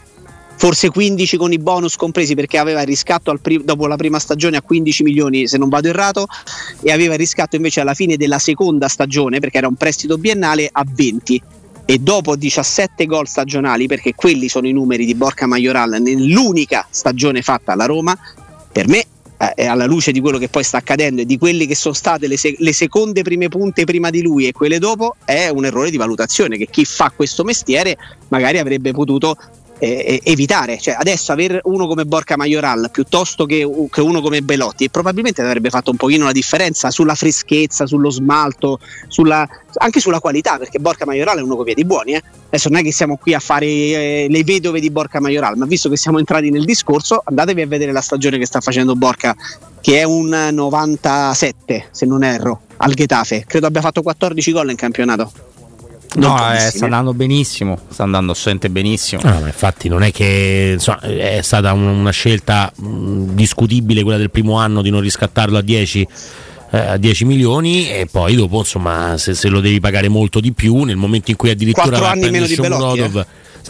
Forse 0.55 0.89
15 0.89 1.37
con 1.37 1.53
i 1.53 1.57
bonus 1.57 1.95
compresi 1.95 2.35
perché 2.35 2.57
aveva 2.57 2.81
il 2.81 2.87
riscatto 2.87 3.33
pri- 3.41 3.63
dopo 3.63 3.87
la 3.87 3.95
prima 3.95 4.19
stagione 4.19 4.57
a 4.57 4.61
15 4.61 5.03
milioni 5.03 5.47
se 5.47 5.57
non 5.57 5.69
vado 5.69 5.87
errato 5.87 6.27
e 6.81 6.91
aveva 6.91 7.13
il 7.13 7.19
riscatto 7.19 7.55
invece 7.55 7.79
alla 7.79 7.93
fine 7.93 8.17
della 8.17 8.39
seconda 8.39 8.89
stagione 8.89 9.39
perché 9.39 9.57
era 9.57 9.67
un 9.67 9.75
prestito 9.75 10.17
biennale 10.17 10.67
a 10.69 10.85
20 10.85 11.41
e 11.89 11.97
dopo 11.97 12.35
17 12.35 13.07
gol 13.07 13.27
stagionali, 13.27 13.87
perché 13.87 14.13
quelli 14.13 14.47
sono 14.47 14.67
i 14.67 14.71
numeri 14.71 15.05
di 15.05 15.15
Borca 15.15 15.47
Majoral 15.47 15.97
nell'unica 15.99 16.85
stagione 16.87 17.41
fatta 17.41 17.71
alla 17.71 17.85
Roma, 17.85 18.15
per 18.71 18.87
me 18.87 19.05
eh, 19.55 19.65
alla 19.65 19.85
luce 19.85 20.11
di 20.11 20.19
quello 20.19 20.37
che 20.37 20.49
poi 20.49 20.63
sta 20.63 20.77
accadendo 20.77 21.21
e 21.21 21.25
di 21.25 21.37
quelle 21.37 21.65
che 21.65 21.75
sono 21.75 21.93
state 21.93 22.27
le, 22.27 22.37
se- 22.37 22.55
le, 22.57 22.73
seconde 22.73 23.21
prime 23.21 23.47
punte 23.47 23.85
prima 23.85 24.09
di 24.09 24.21
lui 24.21 24.47
e 24.47 24.51
quelle 24.51 24.79
dopo, 24.79 25.15
è 25.23 25.47
un 25.47 25.65
errore 25.65 25.89
di 25.89 25.97
valutazione 25.97 26.57
che 26.57 26.67
chi 26.69 26.83
fa 26.83 27.11
questo 27.15 27.43
mestiere 27.43 27.97
magari 28.27 28.57
avrebbe 28.57 28.91
potuto 28.91 29.37
eh, 29.79 30.21
evitare. 30.23 30.77
Cioè, 30.79 30.95
adesso 30.97 31.31
avere 31.31 31.61
uno 31.63 31.87
come 31.87 32.05
Borca 32.05 32.37
Majoral 32.37 32.89
piuttosto 32.91 33.45
che, 33.45 33.67
che, 33.89 34.01
uno 34.01 34.21
come 34.21 34.41
Belotti 34.41 34.89
probabilmente 34.89 35.41
avrebbe 35.41 35.69
fatto 35.69 35.91
un 35.91 35.97
pochino 35.97 36.25
la 36.25 36.31
differenza 36.31 36.91
sulla 36.91 37.15
freschezza, 37.15 37.87
sullo 37.87 38.09
smalto, 38.09 38.79
sulla, 39.07 39.47
anche 39.75 39.99
sulla 39.99 40.19
qualità, 40.19 40.57
perché 40.57 40.79
Borca 40.79 41.05
Majoral 41.05 41.39
è 41.39 41.41
uno 41.41 41.55
con 41.55 41.65
piedi 41.65 41.85
buoni. 41.85 42.13
Eh. 42.13 42.21
Adesso 42.47 42.69
non 42.69 42.79
è 42.79 42.83
che 42.83 42.91
siamo 42.91 43.17
qui 43.17 43.33
a 43.33 43.39
fare 43.39 43.65
eh, 43.65 44.27
le 44.29 44.43
vedove 44.43 44.79
di 44.79 44.89
Borca 44.91 45.19
Majoral, 45.19 45.57
ma 45.57 45.65
visto 45.65 45.89
che 45.89 45.97
siamo 45.97 46.19
entrati 46.19 46.49
nel 46.49 46.65
discorso, 46.65 47.21
andatevi 47.23 47.61
a 47.61 47.67
vedere 47.67 47.91
la 47.91 48.01
stagione 48.01 48.37
che 48.37 48.45
sta 48.45 48.59
facendo 48.59 48.95
Borca, 48.95 49.35
che 49.81 49.99
è 49.99 50.03
un 50.03 50.49
97, 50.51 51.87
se 51.91 52.05
non 52.05 52.23
erro, 52.23 52.61
al 52.77 52.93
Getafe. 52.93 53.45
Credo 53.47 53.67
abbia 53.67 53.81
fatto 53.81 54.01
14 54.01 54.51
gol 54.51 54.69
in 54.71 54.75
campionato. 54.75 55.31
No, 56.15 56.53
eh, 56.53 56.59
sta 56.59 56.85
andando 56.85 57.13
benissimo, 57.13 57.77
sta 57.89 58.03
andando 58.03 58.31
assente 58.31 58.69
benissimo. 58.69 59.21
No, 59.23 59.45
infatti 59.45 59.87
non 59.87 60.01
è 60.01 60.11
che 60.11 60.71
insomma, 60.73 60.99
è 61.01 61.41
stata 61.43 61.71
un, 61.73 61.83
una 61.83 62.11
scelta 62.11 62.71
mh, 62.75 63.33
discutibile 63.33 64.01
quella 64.01 64.17
del 64.17 64.31
primo 64.31 64.57
anno 64.57 64.81
di 64.81 64.89
non 64.89 65.01
riscattarlo 65.01 65.57
a 65.57 65.61
10 65.61 66.07
eh, 66.71 66.77
a 66.77 66.97
10 66.97 67.25
milioni 67.25 67.89
e 67.89 68.07
poi 68.09 68.35
dopo 68.35 68.59
insomma 68.59 69.17
se, 69.17 69.33
se, 69.33 69.49
lo 69.49 69.59
devi 69.59 69.79
pagare 69.79 70.07
molto 70.07 70.39
di 70.39 70.51
più 70.51 70.83
nel 70.83 70.97
momento 70.97 71.31
in 71.31 71.37
cui 71.37 71.49
addirittura 71.49 71.97
4 71.97 72.05
anni 72.05 72.29
meno 72.29 72.45
di 72.45 72.55
Belotti, 72.55 72.99
eh. 72.99 73.25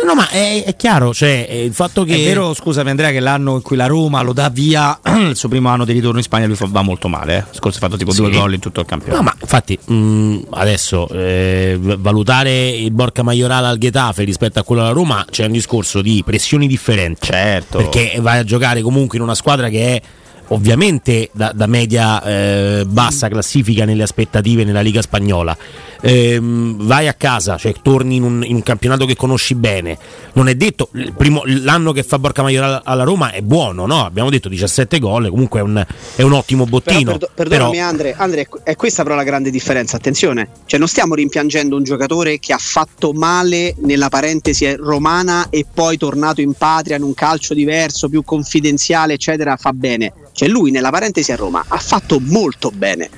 No, 0.06 0.16
ma 0.16 0.30
è, 0.30 0.64
è 0.66 0.76
chiaro, 0.76 1.14
cioè, 1.14 1.48
il 1.52 1.74
fatto 1.74 2.04
che. 2.04 2.16
È 2.16 2.24
vero, 2.24 2.54
scusami 2.54 2.90
Andrea, 2.90 3.12
che 3.12 3.20
l'anno 3.20 3.56
in 3.56 3.62
cui 3.62 3.76
la 3.76 3.86
Roma 3.86 4.22
lo 4.22 4.34
dà 4.34 4.50
via, 4.50 5.00
il 5.06 5.36
suo 5.36 5.50
primo 5.50 5.70
anno 5.70 5.86
di 5.86 5.92
ritorno 5.92 6.18
in 6.18 6.24
Spagna, 6.24 6.48
lui 6.48 6.56
va 6.60 6.82
molto 6.82 7.08
male. 7.08 7.38
Eh? 7.38 7.44
Scorso 7.52 7.78
ha 7.78 7.82
fatto 7.82 7.98
tipo 7.98 8.12
sì. 8.12 8.22
due 8.22 8.32
gol 8.32 8.54
in 8.54 8.60
tutto 8.60 8.80
il 8.80 8.86
campionato. 8.86 9.22
No, 9.22 9.30
ma 9.30 9.36
infatti, 9.40 9.78
mh, 9.84 10.48
adesso 10.52 11.08
eh, 11.10 11.78
valutare 11.80 12.70
il 12.70 12.92
Borca 12.92 13.24
Maiorale 13.24 13.68
al 13.68 13.78
Getafe 13.78 14.24
rispetto 14.24 14.60
a 14.60 14.64
quello 14.64 14.82
alla 14.82 14.92
Roma 14.92 15.26
c'è 15.30 15.46
un 15.46 15.52
discorso 15.52 16.02
di 16.02 16.24
pressioni 16.26 16.68
differenti. 16.68 17.28
Certo. 17.28 17.78
Perché 17.78 18.18
vai 18.22 18.40
a 18.40 18.44
giocare 18.44 18.82
comunque 18.82 19.18
in 19.18 19.24
una 19.24 19.36
squadra 19.36 19.70
che 19.70 19.96
è 19.96 20.02
ovviamente 20.50 21.30
da, 21.32 21.52
da 21.54 21.68
media 21.68 22.24
eh, 22.24 22.86
bassa 22.88 23.28
classifica 23.28 23.86
nelle 23.86 24.04
aspettative 24.04 24.64
nella 24.64 24.82
Liga 24.82 25.02
Spagnola. 25.02 25.56
Ehm, 26.02 26.86
vai 26.86 27.08
a 27.08 27.14
casa, 27.14 27.58
cioè 27.58 27.74
torni 27.82 28.16
in 28.16 28.24
un, 28.24 28.44
in 28.46 28.56
un, 28.56 28.64
campionato 28.64 29.06
che 29.06 29.16
conosci 29.16 29.56
bene. 29.56 29.98
Non 30.34 30.48
è 30.48 30.56
detto, 30.56 30.90
primo, 31.18 31.44
l'anno 31.46 31.92
che 31.92 32.04
fa 32.04 32.18
Borca 32.20 32.42
Maiora 32.42 32.84
alla 32.84 33.04
Roma 33.04 33.32
è 33.32 33.42
buono, 33.42 33.86
no? 33.86 34.06
Abbiamo 34.06 34.30
detto 34.30 34.48
17 34.48 34.98
gol, 35.00 35.30
comunque 35.30 35.60
è 35.60 35.64
un, 35.64 35.86
è 36.16 36.22
un 36.22 36.34
ottimo 36.34 36.66
bottino. 36.66 37.18
Però, 37.18 37.32
perdonami 37.34 37.72
però... 37.72 37.88
Andre, 37.88 38.16
Andre, 38.18 38.48
è 38.64 38.76
questa 38.76 39.04
però 39.04 39.16
la 39.16 39.24
grande 39.24 39.52
differenza, 39.52 39.98
attenzione, 39.98 40.50
cioè 40.66 40.80
non 40.80 40.88
stiamo 40.88 41.16
rimpiangendo 41.16 41.76
un 41.76 41.84
giocatore 41.84 42.40
che 42.40 42.54
ha 42.54 42.58
fatto 42.58 43.12
male 43.12 43.76
nella 43.80 44.10
parentesi 44.10 44.74
romana 44.76 45.50
e 45.50 45.66
poi 45.72 45.98
tornato 45.98 46.40
in 46.40 46.54
patria 46.54 46.96
in 46.96 47.04
un 47.04 47.14
calcio 47.14 47.54
diverso, 47.54 48.08
più 48.08 48.24
confidenziale, 48.24 49.14
eccetera, 49.14 49.58
fa 49.58 49.74
bene 49.74 50.14
cioè 50.32 50.48
lui 50.48 50.72
nella 50.72 50.90
parentesi 50.90 51.32
a 51.32 51.36
Roma 51.36 51.64
ha 51.68 51.78
fatto 51.78 52.20
molto 52.20 52.72
bene. 52.72 53.10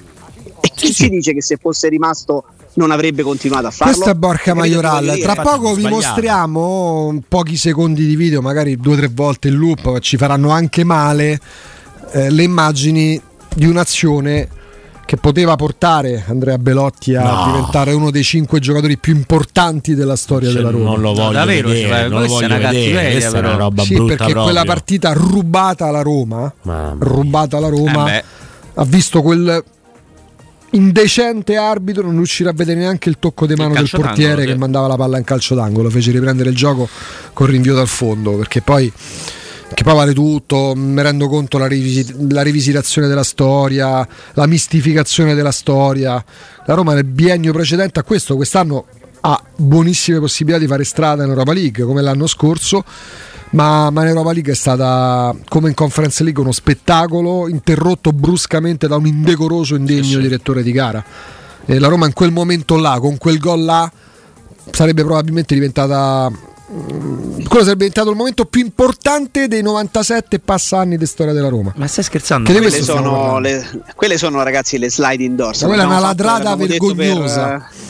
E 0.59 0.71
chi 0.75 0.93
ci 0.93 1.09
dice 1.09 1.33
che 1.33 1.41
se 1.41 1.57
fosse 1.57 1.89
rimasto 1.89 2.45
non 2.73 2.91
avrebbe 2.91 3.23
continuato 3.23 3.67
a 3.67 3.71
farlo? 3.71 3.93
Questa 3.93 4.11
è 4.11 4.15
Borca 4.15 4.53
Majoral. 4.53 5.17
Tra 5.19 5.35
poco 5.35 5.73
vi 5.73 5.87
mostriamo 5.87 7.21
pochi 7.27 7.57
secondi 7.57 8.05
di 8.05 8.15
video, 8.15 8.41
magari 8.41 8.77
due 8.77 8.93
o 8.93 8.97
tre 8.97 9.09
volte 9.11 9.47
in 9.47 9.55
loop, 9.55 9.99
ci 9.99 10.17
faranno 10.17 10.49
anche 10.49 10.83
male 10.83 11.39
eh, 12.11 12.29
le 12.29 12.43
immagini 12.43 13.21
di 13.53 13.65
un'azione 13.65 14.47
che 15.11 15.17
poteva 15.17 15.57
portare 15.57 16.23
Andrea 16.25 16.57
Belotti 16.57 17.15
a 17.15 17.23
no. 17.23 17.51
diventare 17.51 17.91
uno 17.91 18.11
dei 18.11 18.23
cinque 18.23 18.61
giocatori 18.61 18.97
più 18.97 19.13
importanti 19.13 19.93
della 19.93 20.15
storia 20.15 20.47
cioè, 20.47 20.59
della 20.59 20.71
Roma. 20.71 20.91
Non 20.91 21.01
lo 21.01 21.09
voglio 21.09 21.23
no, 21.23 21.31
davvero, 21.33 21.67
vedere, 21.67 21.89
cioè, 21.89 22.07
non 22.07 22.21
lo 22.21 22.27
voglio 22.27 22.47
vedere. 22.47 23.11
Questa 23.11 23.35
è 23.35 23.39
una 23.41 23.55
roba 23.55 23.83
sì, 23.83 23.93
brutta 23.93 24.07
perché 24.07 24.31
proprio. 24.31 24.43
quella 24.43 24.63
partita 24.63 25.11
rubata 25.11 25.87
alla 25.87 26.01
Roma, 26.01 26.53
rubata 26.97 27.57
alla 27.57 27.67
Roma, 27.67 28.15
eh 28.15 28.23
ha 28.75 28.85
visto 28.85 29.21
quel 29.21 29.61
indecente 30.69 31.57
arbitro 31.57 32.03
non 32.03 32.15
riuscire 32.15 32.49
a 32.49 32.53
vedere 32.53 32.79
neanche 32.79 33.09
il 33.09 33.17
tocco 33.19 33.45
di 33.45 33.55
mano 33.55 33.73
del 33.73 33.89
portiere 33.91 34.45
che 34.45 34.55
mandava 34.55 34.87
la 34.87 34.95
palla 34.95 35.17
in 35.17 35.25
calcio 35.25 35.55
d'angolo, 35.55 35.89
fece 35.89 36.11
riprendere 36.11 36.51
il 36.51 36.55
gioco 36.55 36.87
con 37.33 37.47
rinvio 37.47 37.75
dal 37.75 37.89
fondo, 37.89 38.37
perché 38.37 38.61
poi 38.61 38.89
che 39.73 39.83
poi 39.83 39.93
vale 39.93 40.13
tutto, 40.13 40.73
mi 40.75 41.01
rendo 41.01 41.27
conto 41.27 41.57
la, 41.57 41.67
rivisit- 41.67 42.15
la, 42.29 42.41
rivisitazione 42.41 43.07
della 43.07 43.23
storia, 43.23 44.07
la 44.33 44.45
mistificazione 44.45 45.33
della 45.33 45.51
storia. 45.51 46.23
La 46.65 46.73
Roma 46.73 46.93
nel 46.93 47.05
biennio 47.05 47.53
precedente 47.53 47.99
a 47.99 48.03
questo, 48.03 48.35
quest'anno 48.35 48.85
ha 49.21 49.41
buonissime 49.55 50.19
possibilità 50.19 50.59
di 50.59 50.67
fare 50.67 50.83
strada 50.83 51.23
in 51.23 51.29
Europa 51.29 51.53
League 51.53 51.83
come 51.85 52.01
l'anno 52.01 52.27
scorso. 52.27 52.83
Ma, 53.51 53.89
ma 53.89 54.03
in 54.03 54.07
Europa 54.07 54.31
League 54.31 54.53
è 54.53 54.55
stata 54.55 55.35
come 55.49 55.67
in 55.69 55.75
Conference 55.75 56.23
League 56.23 56.41
uno 56.41 56.53
spettacolo 56.53 57.49
interrotto 57.49 58.13
bruscamente 58.13 58.87
da 58.87 58.95
un 58.95 59.07
indecoroso 59.07 59.75
indegno 59.75 60.03
sì, 60.03 60.11
sì. 60.11 60.19
direttore 60.19 60.63
di 60.63 60.71
gara. 60.71 61.03
E 61.65 61.77
la 61.77 61.87
Roma 61.87 62.05
in 62.05 62.13
quel 62.13 62.31
momento 62.31 62.77
là, 62.77 62.97
con 62.99 63.17
quel 63.17 63.39
gol 63.39 63.63
là, 63.63 63.91
sarebbe 64.71 65.03
probabilmente 65.03 65.53
diventata 65.53 66.31
quello 66.71 67.65
sarebbe 67.65 67.87
diventato 67.87 68.09
il 68.11 68.15
momento 68.15 68.45
più 68.45 68.61
importante 68.61 69.47
dei 69.47 69.61
97 69.61 70.39
passa 70.39 70.79
anni 70.79 70.97
di 70.97 71.05
storia 71.05 71.33
della 71.33 71.49
Roma. 71.49 71.73
Ma 71.75 71.87
stai 71.87 72.03
scherzando? 72.03 72.49
Quelle 72.49 72.71
sono, 72.71 73.39
le, 73.39 73.83
quelle, 73.95 74.17
sono, 74.17 74.41
ragazzi 74.41 74.77
le 74.77 74.89
slide 74.89 75.23
indoors. 75.23 75.61
Ma 75.61 75.67
quella 75.67 75.83
è 75.83 75.85
una 75.85 75.99
ladrata 75.99 76.55
vergognosa. 76.55 77.47
Per, 77.47 77.89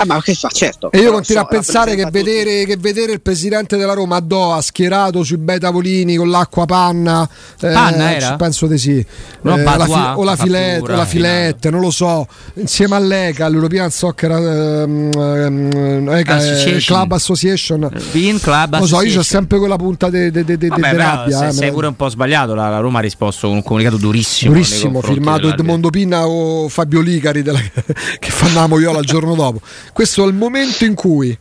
Ah, 0.00 0.06
ma 0.06 0.22
che 0.22 0.34
fa? 0.34 0.48
Certo. 0.48 0.90
E 0.90 0.98
io 0.98 1.12
continuo 1.12 1.42
so, 1.42 1.46
a 1.46 1.50
pensare 1.50 1.94
che 1.94 2.06
vedere, 2.10 2.64
che 2.64 2.78
vedere, 2.78 3.12
il 3.12 3.20
presidente 3.20 3.76
della 3.76 3.92
Roma 3.92 4.16
a 4.16 4.20
Doha 4.20 4.62
schierato 4.62 5.22
sui 5.22 5.36
bei 5.36 5.58
tavolini 5.58 6.16
con 6.16 6.30
l'acqua 6.30 6.64
panna. 6.64 7.28
Eh, 7.60 7.70
panna 7.70 8.14
era? 8.14 8.36
Penso 8.36 8.66
di 8.66 8.78
sì. 8.78 9.04
No, 9.42 9.56
eh, 9.56 9.62
la 9.62 9.84
fi- 9.84 10.18
o 10.18 10.24
la 10.24 10.36
filette, 10.36 10.92
o 10.92 10.96
la 10.96 11.04
filette, 11.04 11.70
non 11.70 11.80
lo 11.80 11.90
so. 11.90 12.26
Insieme 12.54 12.96
all'ECA, 12.96 13.44
all'European 13.44 13.90
Soccer 13.90 14.30
um, 14.30 15.10
um, 15.14 16.10
ECA, 16.10 16.36
Association. 16.36 16.96
Club 16.96 17.12
Association. 17.12 17.90
Bean 18.12 18.40
Club 18.40 18.78
lo 18.78 18.86
so, 18.86 19.02
io 19.02 19.18
ho 19.18 19.22
sempre 19.22 19.58
quella 19.58 19.76
punta 19.76 20.08
di 20.08 20.30
rabbia. 20.30 21.38
Se, 21.38 21.46
eh, 21.48 21.52
sei 21.52 21.70
pure 21.70 21.88
un 21.88 21.96
po' 21.96 22.08
sbagliato. 22.08 22.54
La, 22.54 22.68
la, 22.68 22.78
Roma 22.78 22.98
ha 22.98 23.02
risposto 23.02 23.48
con 23.48 23.56
un 23.56 23.62
comunicato 23.62 23.96
durissimo. 23.96 24.52
Durissimo, 24.52 25.00
firmato 25.02 25.48
Edmondo 25.48 25.90
Pinna 25.90 26.26
o 26.26 26.68
Fabio 26.68 27.00
Licari 27.00 27.42
della, 27.42 27.60
che 28.18 28.30
fanno 28.30 28.60
la 28.60 28.66
Moiola 28.66 28.98
il 29.00 29.06
giorno 29.06 29.34
dopo. 29.34 29.60
Questo 29.92 30.24
è 30.24 30.26
il 30.26 30.34
momento 30.34 30.84
in 30.84 30.94
cui 30.94 31.36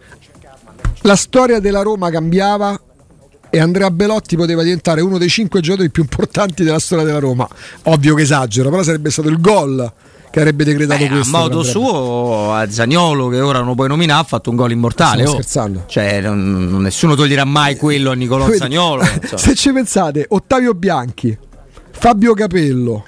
la 1.02 1.16
storia 1.16 1.60
della 1.60 1.82
Roma 1.82 2.10
cambiava 2.10 2.80
e 3.50 3.60
Andrea 3.60 3.90
Belotti 3.90 4.36
poteva 4.36 4.64
diventare 4.64 5.02
uno 5.02 5.18
dei 5.18 5.30
cinque 5.30 5.62
giocatori 5.62 5.90
più 5.90 6.04
importanti 6.04 6.64
della 6.64 6.80
storia 6.80 7.04
della 7.04 7.20
Roma. 7.20 7.48
Ovvio 7.84 8.16
che 8.16 8.24
esagero, 8.24 8.70
però 8.70 8.84
sarebbe 8.84 9.10
stato 9.10 9.30
il 9.30 9.40
gol 9.40 9.92
che 10.30 10.40
avrebbe 10.40 10.64
decretato 10.64 11.04
Beh, 11.04 11.10
questo. 11.10 11.36
A 11.36 11.40
modo 11.40 11.64
suo, 11.64 12.54
a 12.54 12.70
Zagnolo, 12.70 13.30
che 13.30 13.40
ora 13.40 13.60
non 13.60 13.70
lo 13.70 13.76
puoi 13.76 13.88
nominare, 13.88 14.22
ha 14.22 14.26
fatto 14.26 14.50
un 14.50 14.56
gol 14.56 14.72
immortale. 14.72 15.26
Stiamo 15.26 15.32
oh. 15.32 15.42
scherzando. 15.42 15.84
Cioè, 15.88 16.22
non, 16.22 16.82
nessuno 16.82 17.16
toglierà 17.16 17.46
mai 17.46 17.76
quello 17.76 18.12
a 18.12 18.14
Nicolò 18.14 18.52
Zagnolo. 18.52 19.04
Se 19.36 19.56
ci 19.56 19.72
pensate, 19.72 20.26
Ottavio 20.30 20.74
Bianchi, 20.74 21.36
Fabio 21.92 22.34
Capello, 22.34 23.06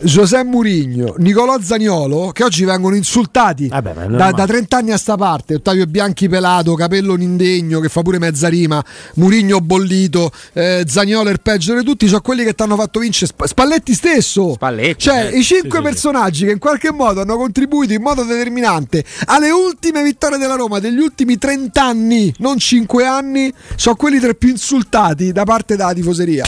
José 0.00 0.44
Murigno, 0.44 1.14
Nicolò 1.18 1.58
Zagnolo, 1.60 2.30
che 2.32 2.44
oggi 2.44 2.64
vengono 2.64 2.94
insultati 2.94 3.66
Vabbè, 3.66 4.06
da, 4.06 4.30
da, 4.30 4.46
30 4.46 4.76
anni 4.76 4.92
a 4.92 4.96
sta 4.96 5.16
parte. 5.16 5.54
Ottavio 5.54 5.86
Bianchi 5.86 6.28
pelato, 6.28 6.74
capello 6.74 7.14
Nindegno 7.14 7.80
che 7.80 7.88
fa 7.88 8.02
pure 8.02 8.18
mezza 8.18 8.48
rima, 8.48 8.84
Murigno 9.14 9.60
bollito, 9.60 10.30
eh, 10.52 10.84
Zagnolo 10.86 11.30
il 11.30 11.40
peggio 11.40 11.74
di 11.74 11.82
tutti, 11.82 12.06
sono 12.06 12.20
quelli 12.20 12.44
che 12.44 12.54
ti 12.54 12.62
hanno 12.62 12.76
fatto 12.76 13.00
vincere. 13.00 13.32
Spalletti 13.44 13.94
stesso, 13.94 14.52
Spalletti, 14.54 15.00
cioè 15.00 15.30
eh, 15.32 15.38
i 15.38 15.42
cinque 15.42 15.78
sì, 15.78 15.84
personaggi 15.84 16.38
sì. 16.38 16.44
che 16.46 16.52
in 16.52 16.58
qualche 16.58 16.92
modo 16.92 17.22
hanno 17.22 17.36
contribuito 17.36 17.92
in 17.92 18.02
modo 18.02 18.22
determinante 18.22 19.04
alle 19.26 19.50
ultime 19.50 20.02
vittorie 20.02 20.38
della 20.38 20.54
Roma 20.54 20.78
degli 20.78 20.98
ultimi 21.00 21.38
30 21.38 21.82
anni, 21.82 22.32
non 22.38 22.58
5 22.58 23.04
anni, 23.04 23.52
sono 23.74 23.96
quelli 23.96 24.20
tra 24.20 24.30
i 24.30 24.36
più 24.36 24.50
insultati 24.50 25.32
da 25.32 25.44
parte 25.44 25.76
della 25.76 25.92
tifoseria. 25.92 26.44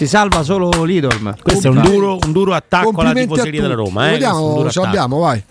Si 0.00 0.06
salva 0.06 0.42
solo 0.42 0.82
Lidorm. 0.82 1.34
Questo 1.42 1.66
è 1.66 1.70
un 1.70 1.82
duro, 1.82 2.16
un 2.24 2.32
duro 2.32 2.54
attacco 2.54 2.98
alla 3.02 3.12
tifoseria 3.12 3.60
della 3.60 3.74
Roma. 3.74 4.08
Eh? 4.08 4.12
Vediamo, 4.12 4.70
ce 4.70 4.80
l'abbiamo, 4.80 5.18
vai. 5.18 5.44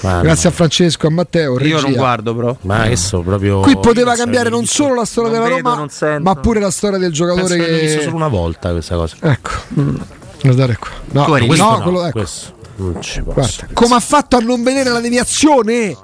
Ma 0.00 0.22
Grazie 0.22 0.48
a 0.48 0.52
Francesco, 0.52 1.08
a 1.08 1.10
Matteo. 1.10 1.52
Io 1.52 1.58
regia. 1.58 1.80
non 1.82 1.92
guardo, 1.92 2.34
però. 2.34 2.56
Ma 2.62 2.84
che 2.84 2.96
so, 2.96 3.20
proprio. 3.20 3.60
Qui 3.60 3.76
poteva 3.76 4.12
io 4.12 4.16
cambiare 4.16 4.48
non 4.48 4.64
solo 4.64 4.94
la 4.94 5.04
storia 5.04 5.32
Non 5.32 5.42
della 5.42 5.56
vedo, 5.56 5.74
Roma, 5.74 6.18
ma 6.20 6.34
pure 6.36 6.58
la 6.58 6.70
storia 6.70 6.96
del 6.96 7.12
giocatore 7.12 7.48
Penso 7.48 7.62
che 7.62 7.70
l'ho 7.70 7.78
visto 7.80 7.98
che. 7.98 8.04
solo 8.04 8.16
una 8.16 8.28
volta 8.28 8.70
questa 8.70 8.94
cosa. 8.94 9.16
Ecco, 9.20 9.50
mm. 9.78 9.96
guardate 10.40 10.76
qua. 10.78 10.90
No, 11.10 11.26
no, 11.26 11.36
no, 11.36 11.82
quello- 11.82 12.04
ecco. 12.06 12.18
questo 12.18 12.54
non 12.76 13.02
ci 13.02 13.20
posso. 13.20 13.34
Guarda, 13.34 13.74
come 13.74 13.94
ha 13.94 14.00
fatto 14.00 14.36
a 14.38 14.40
non 14.40 14.62
vedere 14.62 14.88
la 14.88 15.00
deviazione? 15.00 15.94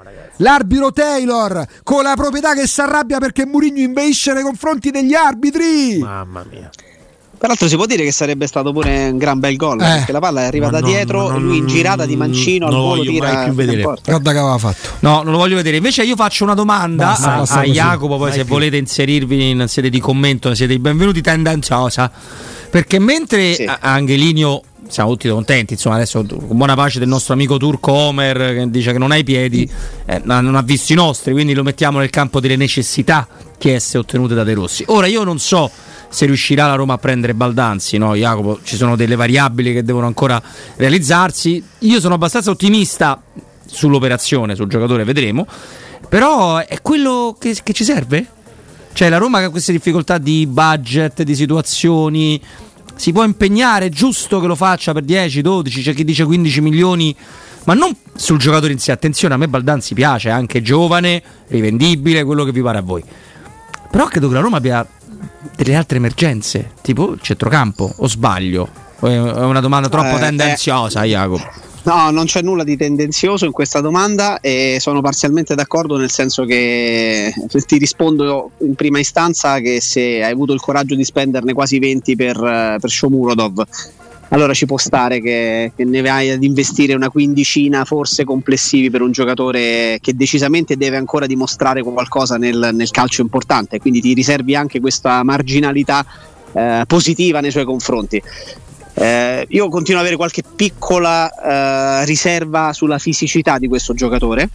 L'arbitro 0.41 0.93
Taylor 0.93 1.65
con 1.81 2.03
la 2.03 2.13
proprietà 2.13 2.53
che 2.53 2.67
si 2.67 2.81
arrabbia 2.81 3.17
perché 3.17 3.47
Mourinho 3.47 3.79
inveisce 3.79 4.33
nei 4.33 4.43
confronti 4.43 4.91
degli 4.91 5.15
arbitri. 5.15 5.97
Mamma 5.97 6.45
mia. 6.47 6.69
Peraltro 7.37 7.67
si 7.67 7.75
può 7.75 7.85
dire 7.85 8.03
che 8.03 8.11
sarebbe 8.11 8.47
stato 8.47 8.71
pure 8.73 9.09
un 9.09 9.17
gran 9.17 9.39
bel 9.39 9.55
gol, 9.57 9.79
Eh. 9.79 9.85
perché 9.85 10.11
la 10.11 10.19
palla 10.19 10.41
arriva 10.41 10.65
Ma 10.65 10.71
da 10.71 10.79
no, 10.79 10.87
dietro, 10.87 11.29
no, 11.29 11.37
lui 11.39 11.57
in 11.57 11.67
girata 11.67 12.05
di 12.07 12.15
mancino 12.15 12.65
al 12.65 12.71
non 12.71 12.81
lo 12.81 12.87
volo 12.87 13.01
tira 13.03 13.43
più 13.43 13.53
vedere. 13.53 13.81
Guarda 13.81 14.31
che 14.31 14.37
aveva 14.37 14.57
fatto. 14.57 14.89
No, 15.01 15.21
non 15.21 15.31
lo 15.33 15.37
voglio 15.37 15.55
vedere. 15.55 15.77
Invece 15.77 16.03
io 16.03 16.15
faccio 16.15 16.43
una 16.45 16.55
domanda 16.55 17.05
Basta, 17.05 17.33
a, 17.33 17.37
basta 17.37 17.59
a. 17.59 17.63
Jacopo, 17.63 18.17
poi 18.17 18.29
Vai 18.29 18.37
se 18.39 18.43
più. 18.45 18.53
volete 18.53 18.77
inserirvi 18.77 19.49
in 19.51 19.65
sede 19.67 19.89
di 19.89 19.99
commento, 19.99 20.53
siete 20.55 20.73
i 20.73 20.79
benvenuti 20.79 21.21
tendenziosa. 21.21 22.11
Perché 22.69 22.97
mentre 22.99 23.53
Sì. 23.53 23.63
a- 23.65 23.77
Angelinho 23.81 24.61
siamo 24.87 25.11
tutti 25.11 25.29
contenti, 25.29 25.73
insomma, 25.73 25.95
adesso 25.95 26.25
con 26.25 26.57
buona 26.57 26.73
pace 26.75 26.97
del 26.99 27.07
nostro 27.07 27.33
amico 27.33 27.57
turco 27.57 27.91
Omer 27.91 28.37
che 28.55 28.69
dice 28.69 28.91
che 28.93 28.97
non 28.97 29.11
ha 29.11 29.17
i 29.17 29.23
piedi, 29.23 29.69
eh, 30.05 30.21
ma 30.23 30.39
non 30.41 30.55
ha 30.55 30.61
visto 30.63 30.93
i 30.93 30.95
nostri, 30.95 31.33
quindi 31.33 31.53
lo 31.53 31.61
mettiamo 31.63 31.99
nel 31.99 32.09
campo 32.09 32.39
delle 32.39 32.55
necessità 32.55 33.27
chieste 33.57 33.97
ottenute 33.97 34.33
da 34.33 34.43
De 34.43 34.53
Rossi. 34.53 34.83
Ora 34.87 35.07
io 35.07 35.23
non 35.23 35.39
so 35.39 35.69
se 36.09 36.25
riuscirà 36.25 36.67
la 36.67 36.75
Roma 36.75 36.93
a 36.93 36.97
prendere 36.97 37.33
Baldanzi, 37.33 37.97
no 37.97 38.15
Jacopo? 38.15 38.59
Ci 38.63 38.75
sono 38.75 38.95
delle 38.95 39.15
variabili 39.15 39.73
che 39.73 39.83
devono 39.83 40.07
ancora 40.07 40.41
realizzarsi. 40.75 41.63
Io 41.79 41.99
sono 41.99 42.15
abbastanza 42.15 42.49
ottimista 42.49 43.21
sull'operazione, 43.65 44.55
sul 44.55 44.67
giocatore, 44.67 45.03
vedremo. 45.03 45.45
Però 46.07 46.57
è 46.57 46.81
quello 46.81 47.35
che, 47.37 47.55
che 47.61 47.73
ci 47.73 47.83
serve? 47.83 48.25
Cioè 48.93 49.09
la 49.09 49.17
Roma 49.17 49.39
che 49.39 49.45
ha 49.45 49.49
queste 49.49 49.71
difficoltà 49.71 50.17
di 50.17 50.47
budget, 50.47 51.21
di 51.21 51.35
situazioni, 51.35 52.41
si 52.95 53.11
può 53.11 53.23
impegnare, 53.23 53.89
giusto 53.89 54.39
che 54.39 54.47
lo 54.47 54.55
faccia 54.55 54.93
per 54.93 55.03
10, 55.03 55.41
12, 55.41 55.81
c'è 55.81 55.93
chi 55.93 56.03
dice 56.03 56.25
15 56.25 56.61
milioni, 56.61 57.15
ma 57.65 57.73
non 57.73 57.95
sul 58.15 58.39
giocatore 58.39 58.73
in 58.73 58.79
sé. 58.79 58.91
Attenzione, 58.91 59.35
a 59.35 59.37
me 59.37 59.47
Baldanzi 59.47 59.93
piace, 59.93 60.29
è 60.29 60.31
anche 60.31 60.61
giovane, 60.61 61.21
rivendibile, 61.49 62.23
quello 62.23 62.43
che 62.43 62.51
vi 62.51 62.61
pare 62.61 62.79
a 62.79 62.81
voi. 62.81 63.03
Però 63.91 64.05
credo 64.07 64.27
che 64.29 64.33
la 64.33 64.39
Roma 64.39 64.57
abbia 64.57 64.87
delle 65.55 65.75
altre 65.75 65.97
emergenze, 65.97 66.71
tipo 66.81 67.11
il 67.11 67.21
centrocampo, 67.21 67.93
o 67.97 68.07
sbaglio? 68.07 68.67
O 68.99 69.07
È 69.07 69.17
una 69.17 69.59
domanda 69.59 69.89
troppo 69.89 70.17
Eh, 70.17 70.19
tendenziosa, 70.19 71.03
Jacopo. 71.03 71.65
No, 71.83 72.09
non 72.11 72.25
c'è 72.25 72.41
nulla 72.41 72.65
di 72.65 72.75
tendenzioso 72.75 73.45
in 73.45 73.53
questa 73.53 73.79
domanda 73.79 74.41
e 74.41 74.75
sono 74.81 74.99
parzialmente 74.99 75.55
d'accordo 75.55 75.95
nel 75.95 76.11
senso 76.11 76.43
che 76.43 77.33
ti 77.65 77.77
rispondo 77.77 78.51
in 78.57 78.75
prima 78.75 78.99
istanza 78.99 79.59
che 79.59 79.79
se 79.79 80.21
hai 80.21 80.31
avuto 80.31 80.51
il 80.51 80.59
coraggio 80.59 80.95
di 80.95 81.05
spenderne 81.05 81.53
quasi 81.53 81.79
20 81.79 82.15
per, 82.17 82.35
eh, 82.35 82.77
per 82.77 82.89
Shomurodov 82.89 83.63
allora 84.29 84.53
ci 84.53 84.65
può 84.65 84.77
stare 84.77 85.21
che, 85.21 85.71
che 85.75 85.85
ne 85.85 86.01
vai 86.01 86.31
ad 86.31 86.43
investire 86.43 86.93
una 86.93 87.09
quindicina 87.09 87.85
forse 87.85 88.23
complessivi 88.23 88.89
per 88.89 89.01
un 89.01 89.11
giocatore 89.11 89.99
che 90.01 90.15
decisamente 90.15 90.75
deve 90.75 90.97
ancora 90.97 91.25
dimostrare 91.25 91.81
qualcosa 91.81 92.37
nel, 92.37 92.71
nel 92.73 92.91
calcio 92.91 93.21
importante. 93.21 93.79
Quindi 93.79 94.01
ti 94.01 94.13
riservi 94.13 94.55
anche 94.55 94.79
questa 94.79 95.23
marginalità 95.23 96.05
eh, 96.53 96.83
positiva 96.85 97.39
nei 97.39 97.51
suoi 97.51 97.65
confronti. 97.65 98.21
Eh, 98.93 99.45
io 99.49 99.69
continuo 99.69 99.99
ad 99.99 100.05
avere 100.05 100.15
qualche 100.17 100.43
piccola 100.55 101.29
eh, 101.29 102.05
riserva 102.05 102.73
sulla 102.73 102.97
fisicità 102.97 103.59
di 103.59 103.67
questo 103.67 103.93
giocatore 103.93 104.49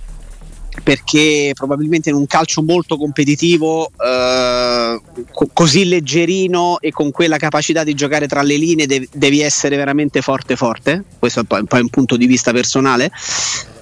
perché 0.83 1.53
probabilmente 1.55 2.09
in 2.09 2.17
un 2.17 2.27
calcio 2.27 2.63
molto 2.63 2.97
competitivo 2.97 3.89
eh, 3.89 5.01
co- 5.31 5.49
così 5.53 5.85
leggerino 5.85 6.79
e 6.81 6.91
con 6.91 7.11
quella 7.11 7.37
capacità 7.37 7.85
di 7.85 7.95
giocare 7.95 8.27
tra 8.27 8.43
le 8.43 8.57
linee 8.57 8.87
dev- 8.87 9.09
devi 9.13 9.41
essere 9.41 9.77
veramente 9.77 10.21
forte 10.23 10.57
forte. 10.57 11.05
Questo 11.19 11.41
è 11.41 11.45
poi, 11.45 11.65
poi 11.65 11.81
un 11.81 11.89
punto 11.89 12.17
di 12.17 12.27
vista 12.27 12.53
personale. 12.53 13.11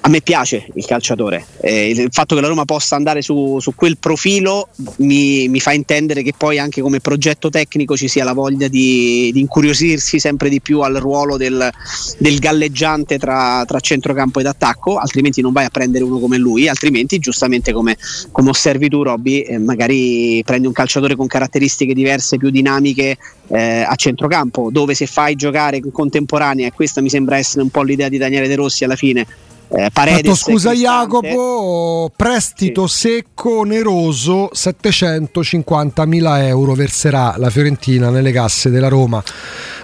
A 0.02 0.08
me 0.08 0.22
piace 0.22 0.66
il 0.74 0.86
calciatore, 0.86 1.44
eh, 1.60 1.90
il 1.90 2.08
fatto 2.10 2.34
che 2.34 2.40
la 2.40 2.48
Roma 2.48 2.64
possa 2.64 2.96
andare 2.96 3.20
su, 3.20 3.58
su 3.60 3.74
quel 3.74 3.98
profilo 3.98 4.68
mi, 4.96 5.46
mi 5.48 5.60
fa 5.60 5.72
intendere 5.72 6.22
che 6.22 6.32
poi 6.34 6.58
anche 6.58 6.80
come 6.80 7.00
progetto 7.00 7.50
tecnico 7.50 7.98
ci 7.98 8.08
sia 8.08 8.24
la 8.24 8.32
voglia 8.32 8.66
di, 8.68 9.30
di 9.30 9.40
incuriosirsi 9.40 10.18
sempre 10.18 10.48
di 10.48 10.62
più 10.62 10.80
al 10.80 10.94
ruolo 10.94 11.36
del, 11.36 11.70
del 12.16 12.38
galleggiante 12.38 13.18
tra, 13.18 13.62
tra 13.66 13.78
centrocampo 13.78 14.40
ed 14.40 14.46
attacco, 14.46 14.96
altrimenti 14.96 15.42
non 15.42 15.52
vai 15.52 15.66
a 15.66 15.70
prendere 15.70 16.02
uno 16.02 16.18
come 16.18 16.38
lui, 16.38 16.66
altrimenti 16.66 17.18
giustamente 17.18 17.70
come, 17.72 17.98
come 18.32 18.48
osservi 18.48 18.88
tu 18.88 19.02
Robby, 19.02 19.40
eh, 19.40 19.58
magari 19.58 20.42
prendi 20.46 20.66
un 20.66 20.72
calciatore 20.72 21.14
con 21.20 21.28
caratteristiche 21.28 21.92
diverse, 21.92 22.38
più 22.38 22.48
dinamiche 22.48 23.18
eh, 23.48 23.85
a 23.87 23.94
centrocampo, 23.94 24.70
dove 24.72 24.94
se 24.94 25.04
fai 25.04 25.35
giocare 25.35 25.76
in 25.76 25.92
contemporanea, 25.92 26.68
e 26.68 26.72
questa 26.72 27.02
mi 27.02 27.11
sembra 27.11 27.37
essere 27.37 27.61
un 27.62 27.68
po' 27.68 27.83
l'idea 27.83 28.09
di 28.09 28.16
Daniele 28.16 28.48
De 28.48 28.54
Rossi 28.54 28.85
alla 28.85 28.96
fine, 28.96 29.26
eh, 29.68 29.90
Paredes 29.92 30.38
scusa. 30.38 30.72
Jacopo, 30.72 32.11
prestito 32.16 32.87
secco 32.87 33.59
oneroso 33.59 34.50
750.000 34.52 36.42
euro 36.46 36.72
verserà 36.72 37.35
la 37.37 37.50
Fiorentina 37.50 38.09
nelle 38.09 38.33
casse 38.33 38.70
della 38.70 38.88
Roma. 38.88 39.22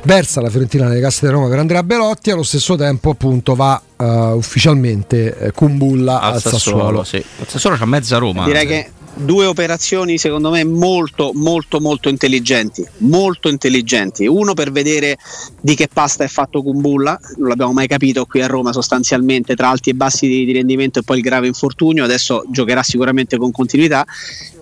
Versa 0.05 0.41
la 0.41 0.49
Fiorentina 0.49 0.89
nelle 0.89 1.01
casse 1.01 1.21
della 1.27 1.35
Roma 1.35 1.49
per 1.49 1.59
Andrea 1.59 1.83
Belotti, 1.83 2.31
allo 2.31 2.43
stesso 2.43 2.77
tempo 2.77 3.11
appunto 3.11 3.55
va 3.55 3.81
eh, 3.97 4.05
ufficialmente 4.05 5.39
eh, 5.39 5.53
Kumbulla 5.53 6.21
al, 6.21 6.41
Sassuolo. 6.41 7.05
sì. 7.05 7.17
Al 7.17 7.47
Sassuolo 7.47 7.77
c'ha 7.77 7.87
mezza 7.87 8.17
Roma. 8.17 8.45
Direi 8.47 8.67
che 8.67 8.91
due 9.17 9.47
operazioni 9.47 10.19
secondo 10.19 10.51
me 10.51 10.65
molto 10.65 11.33
molto 11.35 11.81
molto 11.81 12.09
intelligenti 12.09 12.87
molto 12.99 13.49
intelligenti 13.49 14.27
uno 14.27 14.53
per 14.53 14.71
vedere 14.71 15.17
di 15.61 15.75
che 15.75 15.89
pasta 15.91 16.25
è 16.25 16.29
fatto 16.29 16.63
Kumbulla 16.63 17.19
non 17.37 17.49
l'abbiamo 17.49 17.73
mai 17.73 17.87
capito 17.87 18.27
qui 18.27 18.43
a 18.43 18.47
Roma 18.47 18.73
sostanzialmente 18.73 19.57
tra 19.57 19.71
alti 19.71 19.91
e 19.91 19.95
bassi 19.95 20.27
di, 20.27 20.45
di 20.45 20.53
rendimento 20.53 20.99
e 20.99 21.03
poi 21.03 21.17
il 21.19 21.23
grave 21.23 21.47
infortunio 21.47 22.05
adesso 22.05 22.45
giocherà 22.51 22.83
sicuramente 22.83 23.39
con 23.39 23.51
continuità 23.53 24.05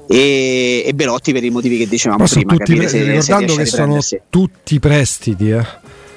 e, 0.07 0.85
e 0.87 0.93
Belotti 0.95 1.33
per 1.33 1.45
i 1.45 1.51
motivi 1.51 1.79
che 1.79 1.89
dicevamo 1.89 2.27
sono 2.27 2.45
prima 2.45 2.59
capire 2.59 2.79
pre- 2.81 2.89
se- 2.89 2.99
se 2.99 3.05
ricordando 3.05 3.53
a 3.53 3.57
che 3.57 3.67
sono 3.67 3.99
tutti 4.29 4.79
prestiti, 4.79 5.51
eh. 5.51 5.67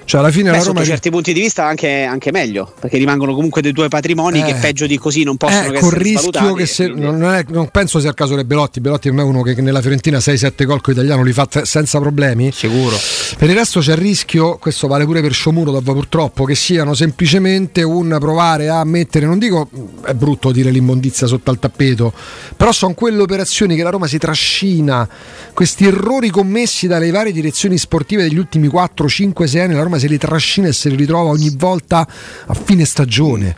Cioè 0.08 0.22
alla 0.22 0.32
fine 0.32 0.46
Beh, 0.46 0.52
la 0.52 0.58
sotto 0.60 0.68
Roma 0.70 0.80
che- 0.86 0.88
certi 0.92 1.10
punti 1.10 1.34
di 1.34 1.42
vista 1.42 1.66
anche, 1.66 2.04
anche 2.04 2.32
meglio 2.32 2.72
perché 2.80 2.98
rimangono 2.98 3.36
comunque 3.36 3.62
dei 3.62 3.74
tuoi 3.74 3.90
patrimoni 3.90 4.42
che 4.42 4.52
Eh. 4.52 4.56
peggio 4.56 4.88
di 4.88 4.98
così 4.98 5.24
non 5.24 5.36
possono 5.36 5.68
Eh, 5.68 5.72
che 5.72 5.80
con 5.80 5.90
essere 5.90 6.04
rischio 6.04 6.54
che 6.54 6.66
se, 6.66 6.86
quindi- 6.90 7.02
non, 7.02 7.34
è- 7.34 7.44
non 7.50 7.68
penso 7.70 8.00
sia 8.00 8.08
il 8.08 8.16
caso 8.16 8.38
di 8.38 8.46
Belotti. 8.46 8.80
Belotti 8.80 9.10
per 9.10 9.18
me 9.18 9.24
è 9.24 9.26
uno 9.26 9.42
che 9.42 9.54
che 9.54 9.62
nella 9.62 9.82
Fiorentina 9.82 10.20
6-7 10.20 10.64
gol 10.66 10.80
con 10.80 10.94
italiano 10.94 11.24
li 11.24 11.34
fa 11.34 11.46
te- 11.46 11.66
senza 11.66 12.00
problemi. 12.00 12.52
Sicuro. 12.54 12.96
Per 13.38 13.50
il 13.50 13.56
resto 13.56 13.82
c'è 13.82 13.92
il 13.92 13.98
rischio, 13.98 14.56
questo 14.58 14.88
vale 14.88 15.04
pure 15.04 15.20
per 15.22 15.34
Shomurodov 15.34 15.84
purtroppo, 15.84 16.46
che 16.46 16.56
siano 16.56 16.94
semplicemente 16.94 17.84
un 17.84 18.16
provare 18.20 18.70
a 18.70 18.84
mettere, 18.86 19.26
non 19.26 19.38
dico 19.40 19.70
è 20.06 20.14
brutto 20.14 20.54
dire 20.54 20.70
l'immondizia 20.72 21.28
sotto 21.28 21.52
al 21.52 21.60
tappeto, 21.60 22.14
però 22.56 22.72
sono 22.72 22.94
quelle 22.94 23.22
operazioni 23.22 23.76
che 23.76 23.84
la 23.84 23.90
Roma 23.90 24.08
si 24.08 24.18
trascina, 24.18 25.08
questi 25.54 25.86
errori 25.86 26.30
commessi 26.30 26.88
dalle 26.88 27.12
varie 27.12 27.34
direzioni 27.34 27.78
sportive 27.78 28.24
degli 28.24 28.38
ultimi 28.38 28.68
4, 28.70 29.10
5, 29.10 29.48
6 29.48 29.62
anni, 29.62 29.74
la 29.74 29.84
Roma 29.84 29.97
se 30.00 30.08
li 30.08 30.18
trascina 30.18 30.68
e 30.68 30.74
se 30.74 30.90
li 30.90 30.96
ritrova 30.96 31.30
ogni 31.30 31.54
volta 31.58 32.08
a 32.46 32.54
fine 32.54 32.86
stagione. 32.86 33.56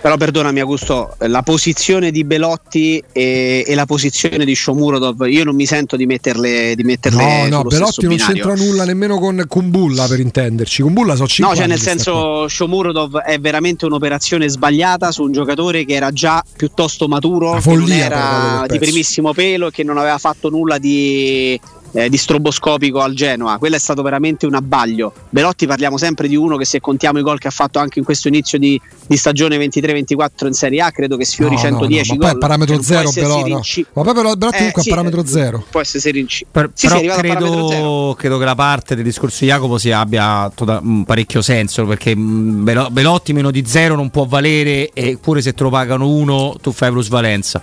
Però 0.00 0.16
perdonami 0.16 0.60
Augusto, 0.60 1.16
la 1.18 1.42
posizione 1.42 2.10
di 2.10 2.24
Belotti 2.24 3.02
e, 3.12 3.64
e 3.66 3.74
la 3.74 3.86
posizione 3.86 4.44
di 4.44 4.54
Shomurodov, 4.54 5.26
io 5.26 5.44
non 5.44 5.56
mi 5.56 5.66
sento 5.66 5.96
di 5.96 6.06
metterle, 6.06 6.74
di 6.76 6.84
metterle 6.84 7.48
No, 7.48 7.56
no, 7.56 7.62
Belotti 7.64 8.04
non 8.06 8.14
binario. 8.14 8.44
c'entra 8.44 8.64
nulla 8.64 8.84
nemmeno 8.84 9.18
con 9.18 9.44
Kumbulla 9.48 10.06
per 10.06 10.20
intenderci. 10.20 10.82
Kumbulla 10.82 11.16
so 11.16 11.26
5 11.26 11.52
No, 11.52 11.58
cioè 11.58 11.68
nel 11.68 11.80
senso 11.80 12.46
Shomurodov 12.48 13.18
è 13.18 13.38
veramente 13.40 13.86
un'operazione 13.86 14.48
sbagliata 14.48 15.10
su 15.10 15.22
un 15.22 15.32
giocatore 15.32 15.84
che 15.84 15.94
era 15.94 16.12
già 16.12 16.42
piuttosto 16.56 17.08
maturo, 17.08 17.58
che 17.60 17.74
non 17.74 17.90
era 17.90 18.64
di 18.68 18.78
primissimo 18.78 19.32
pelo 19.32 19.68
e 19.68 19.70
che 19.70 19.82
non 19.82 19.98
aveva 19.98 20.18
fatto 20.18 20.48
nulla 20.48 20.78
di, 20.78 21.58
eh, 21.92 22.08
di 22.08 22.16
stroboscopico 22.16 23.00
al 23.00 23.14
Genoa. 23.14 23.58
Quello 23.58 23.76
è 23.76 23.78
stato 23.78 24.02
veramente 24.02 24.46
un 24.46 24.54
abbaglio. 24.54 25.12
Belotti 25.30 25.66
parliamo 25.66 25.96
sempre 25.98 26.28
di 26.28 26.36
uno 26.36 26.56
che 26.56 26.64
se 26.64 26.80
contiamo 26.80 27.18
i 27.18 27.22
gol 27.22 27.38
che 27.38 27.48
ha 27.48 27.50
fatto 27.52 27.78
anche 27.78 27.98
in 27.98 28.04
questo 28.04 28.28
inizio 28.28 28.58
di, 28.58 28.80
di 29.06 29.16
stagione 29.16 29.56
23-24 29.58 30.46
in 30.46 30.52
Serie 30.52 30.80
A, 30.82 30.90
credo 30.90 31.16
che 31.16 31.24
sfiori 31.24 31.54
No, 31.54 31.60
no, 31.62 31.68
110 31.68 32.10
no, 32.10 32.16
ma 32.16 32.20
gol. 32.20 32.26
poi 32.28 32.36
è 32.36 32.40
parametro 32.40 32.74
Cioè, 32.76 32.84
zero 32.84 33.10
però, 33.12 33.46
no. 33.46 33.60
Ma 33.94 34.02
poi 34.02 34.14
però 34.14 34.34
Belotti 34.34 34.54
Eh, 34.54 34.58
comunque 34.58 34.82
sì, 34.82 34.88
è 34.88 34.90
parametro 34.92 35.26
zero. 35.26 35.64
Può 35.70 35.80
essersi 35.80 36.10
rinci. 36.10 36.46
Per- 36.50 36.70
Sì, 36.74 36.86
sì, 36.86 36.94
è 36.94 37.00
però 37.00 37.14
arrivato 37.14 37.18
a 37.18 37.32
parametro 37.48 37.68
zero. 37.68 37.80
credo, 37.82 38.14
credo 38.18 38.38
che 38.38 38.44
la 38.44 38.54
parte 38.54 38.94
del 38.94 39.04
discorso 39.04 39.38
di 39.40 39.46
Jacopo 39.50 39.78
sia, 39.78 40.00
abbia 40.00 40.50
tota- 40.54 40.80
mh, 40.82 41.04
parecchio 41.04 41.42
senso 41.42 41.84
perché 41.86 42.14
mh, 42.14 42.64
Belo- 42.64 42.88
Belotti 42.90 43.32
meno 43.32 43.50
di 43.50 43.64
zero 43.66 43.94
non 43.96 44.10
può 44.10 44.24
valere 44.26 44.90
eppure 44.92 45.40
se 45.40 45.52
te 45.54 45.62
lo 45.62 45.70
pagano 45.70 46.08
uno 46.08 46.54
tu 46.60 46.70
fai 46.72 46.90
plusvalenza. 46.90 47.62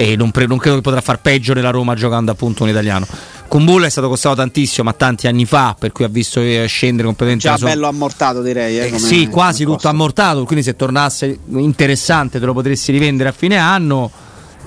E 0.00 0.14
non, 0.14 0.30
pre- 0.30 0.46
non 0.46 0.58
credo 0.58 0.76
che 0.76 0.82
potrà 0.82 1.00
far 1.00 1.18
peggio 1.20 1.54
nella 1.54 1.70
Roma 1.70 1.94
giocando 1.96 2.30
appunto 2.30 2.62
un 2.62 2.68
italiano. 2.68 3.04
Kumbulla 3.48 3.86
è 3.86 3.90
stato 3.90 4.08
costato 4.08 4.36
tantissimo, 4.36 4.88
ma 4.88 4.92
tanti 4.94 5.26
anni 5.26 5.44
fa, 5.44 5.74
per 5.76 5.90
cui 5.90 6.04
ha 6.04 6.08
visto 6.08 6.38
eh, 6.40 6.66
scendere 6.68 7.06
completamente 7.08 7.48
Già 7.48 7.56
sua- 7.56 7.68
bello 7.68 7.88
ammortato 7.88 8.40
direi. 8.40 8.78
Eh, 8.78 8.82
Eh, 8.84 8.90
come- 8.90 8.98
sì, 9.00 9.26
quasi 9.26 9.62
tutto 9.64 9.72
costo. 9.74 9.88
ammortato, 9.88 10.44
quindi 10.44 10.64
se 10.64 10.76
tornasse 10.76 11.38
interessante 11.56 12.38
te 12.38 12.46
lo 12.46 12.52
potresti 12.52 12.92
rivendere 12.92 13.30
a 13.30 13.32
fine 13.32 13.56
anno. 13.56 14.10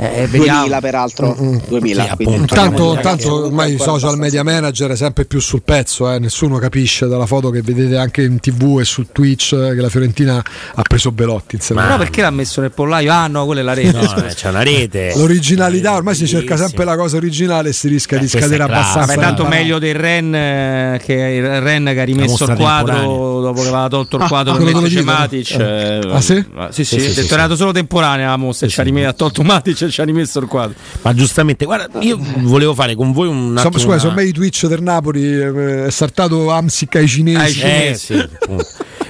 Eh, 0.01 0.25
vediamo. 0.27 0.59
2000 0.61 0.79
peraltro, 0.81 1.35
2000. 1.67 2.03
Sì, 2.03 2.09
quindi 2.15 2.33
appunto. 2.35 2.55
parliamo 2.55 2.93
Tanto, 2.95 3.01
tanto 3.01 3.45
ormai 3.45 3.73
i 3.75 3.77
social 3.79 4.17
media 4.17 4.43
manager 4.43 4.89
è 4.91 4.95
sempre 4.95 5.25
più 5.25 5.39
sul 5.39 5.61
pezzo, 5.63 6.11
eh. 6.11 6.17
nessuno 6.17 6.57
capisce 6.57 7.07
dalla 7.07 7.27
foto 7.27 7.51
che 7.51 7.61
vedete 7.61 7.97
anche 7.97 8.23
in 8.23 8.39
tv 8.39 8.79
e 8.79 8.83
su 8.83 9.05
Twitch 9.11 9.51
eh, 9.53 9.75
che 9.75 9.81
la 9.81 9.89
Fiorentina 9.89 10.43
ha 10.73 10.81
preso 10.81 11.11
Belotti. 11.11 11.55
insieme. 11.57 11.83
Però 11.83 11.97
perché 11.97 12.21
l'ha 12.21 12.31
messo 12.31 12.61
nel 12.61 12.71
pollaio? 12.71 13.11
Ah 13.11 13.27
no, 13.27 13.45
quella 13.45 13.61
è 13.61 13.63
la 13.63 13.73
rete. 13.73 13.91
No, 13.91 14.15
eh, 14.25 14.33
c'è 14.33 14.49
una 14.49 14.63
rete. 14.63 15.13
L'originalità, 15.15 15.93
ormai 15.93 16.15
si 16.15 16.25
cerca 16.27 16.57
sempre 16.57 16.83
la 16.83 16.95
cosa 16.95 17.17
originale 17.17 17.69
e 17.69 17.73
si 17.73 17.87
rischia 17.87 18.17
Eh, 18.17 18.21
di 18.21 18.27
scadere 18.27 18.57
è 18.57 18.61
abbastanza. 18.65 19.13
Vabbè, 19.13 19.19
tanto 19.21 19.43
in 19.43 19.49
meglio 19.49 19.77
del 19.77 19.93
Ren 19.93 20.33
eh, 20.33 21.01
che 21.03 21.13
il 21.13 21.61
Ren 21.61 21.85
che 21.93 21.99
ha 21.99 22.03
rimesso 22.03 22.45
il 22.45 22.55
quadro 22.55 23.39
dopo 23.41 23.61
che 23.61 23.67
aveva 23.67 23.87
tolto 23.87 24.17
il 24.17 24.23
quadro 24.27 24.53
Ah, 24.53 24.57
per 24.57 24.65
dicono? 24.65 25.03
Matic. 25.03 25.51
Eh. 25.51 25.99
eh, 26.03 26.09
Ah, 26.11 26.21
sì? 26.21 26.33
eh, 26.37 26.45
Sì, 26.71 26.83
sì, 26.83 26.95
Sì, 26.99 27.05
ha 27.05 27.09
sì, 27.09 27.13
detto 27.15 27.27
sì, 27.27 27.33
era 27.33 27.41
dato 27.43 27.55
solo 27.55 27.71
temporanea 27.71 28.29
la 28.29 28.37
mostra, 28.37 28.67
ci 28.67 28.79
ci 29.91 30.01
ha 30.01 30.03
rimesso 30.05 30.39
il 30.39 30.47
quadro. 30.47 30.75
Ma 31.01 31.13
giustamente, 31.13 31.65
guarda, 31.65 31.99
io 31.99 32.17
volevo 32.37 32.73
fare 32.73 32.95
con 32.95 33.11
voi 33.11 33.27
un 33.27 33.55
attimo. 33.57 33.73
scusa, 33.73 33.87
una- 33.87 33.99
sono 33.99 34.13
me 34.15 34.23
i 34.23 34.31
Twitch 34.31 34.65
del 34.67 34.81
Napoli, 34.81 35.23
eh, 35.23 35.85
è 35.85 35.89
saltato 35.91 36.49
Amsic 36.49 36.95
ai 36.95 37.07
cinesi. 37.07 37.61
Ai 37.61 37.89
Eh, 37.89 37.93
sì, 37.95 38.13
appunto. 38.13 38.65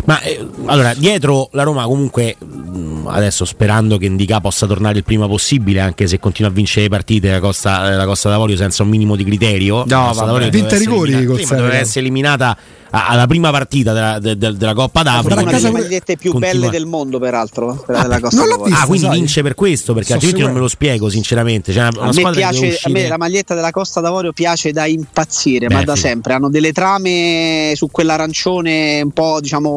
Ma 0.06 0.20
eh, 0.22 0.44
allora, 0.66 0.94
dietro 0.96 1.50
la 1.52 1.62
Roma 1.64 1.84
comunque 1.86 2.36
mh, 2.40 3.06
adesso 3.08 3.46
sperando 3.46 3.98
che 3.98 4.06
Indica 4.08 4.42
possa 4.42 4.66
tornare 4.66 4.98
il 4.98 5.04
prima 5.04 5.28
possibile, 5.28 5.80
anche 5.80 6.08
se 6.08 6.18
continua 6.20 6.50
a 6.50 6.54
vincere 6.54 6.84
le 6.84 6.90
partite 6.90 7.30
la 7.30 7.40
Costa, 7.40 7.96
la 7.96 8.06
Costa 8.06 8.28
d'Avorio 8.30 8.56
senza 8.56 8.82
un 8.84 8.90
minimo 8.90 9.16
di 9.16 9.24
criterio. 9.24 9.84
Vabbè. 9.86 10.26
d'Avorio 10.26 10.50
Vinta 10.50 10.78
rigori 10.78 11.12
essere 11.12 11.26
col 11.26 11.36
eliminata- 11.36 11.46
sì, 11.48 11.54
ma 11.54 11.60
doveva 11.60 11.76
essere 11.82 12.00
eliminata 12.00 12.58
alla 12.92 13.26
prima 13.28 13.52
partita 13.52 13.94
della, 13.94 14.20
de- 14.20 14.38
de- 14.38 14.56
della 14.58 14.74
Coppa 14.74 15.02
d'Africa. 15.04 15.42
Una 15.42 15.52
delle 15.52 15.72
magliette 15.72 16.18
più 16.18 16.32
Continua- 16.32 16.54
belle 16.60 16.70
del 16.70 16.86
mondo, 16.86 17.20
peraltro. 17.20 17.82
quella 17.86 18.02
della 18.02 18.20
Costa 18.20 18.44
non 18.46 18.64
vista. 18.64 18.82
Ah, 18.82 18.86
quindi 18.86 19.06
sai? 19.08 19.18
vince 19.18 19.42
per 19.42 19.56
questo, 19.56 19.94
perché 19.94 20.08
Sto 20.10 20.14
altrimenti 20.16 20.44
non 20.44 20.54
me 20.54 20.60
lo 20.60 20.68
spiego, 20.68 21.10
sinceramente. 21.10 21.72
Cioè, 21.74 21.88
una, 21.88 22.02
una 22.02 22.10
A 22.10 22.14
me, 22.14 22.32
piace, 22.32 22.80
a 22.84 22.90
me 22.90 23.08
la 23.08 23.18
maglietta 23.18 23.56
della 23.56 23.72
Costa 23.72 24.02
d'Avorio 24.02 24.34
piace 24.34 24.72
da 24.72 24.86
impazzire, 24.86 25.68
Beh, 25.68 25.74
ma 25.74 25.84
da 25.84 25.96
sì. 25.96 26.02
sempre. 26.02 26.34
Hanno 26.34 26.50
delle 26.50 26.72
trame 26.74 27.74
su 27.76 27.90
quell'arancione 27.90 29.02
un 29.02 29.12
po' 29.12 29.40
diciamo 29.42 29.70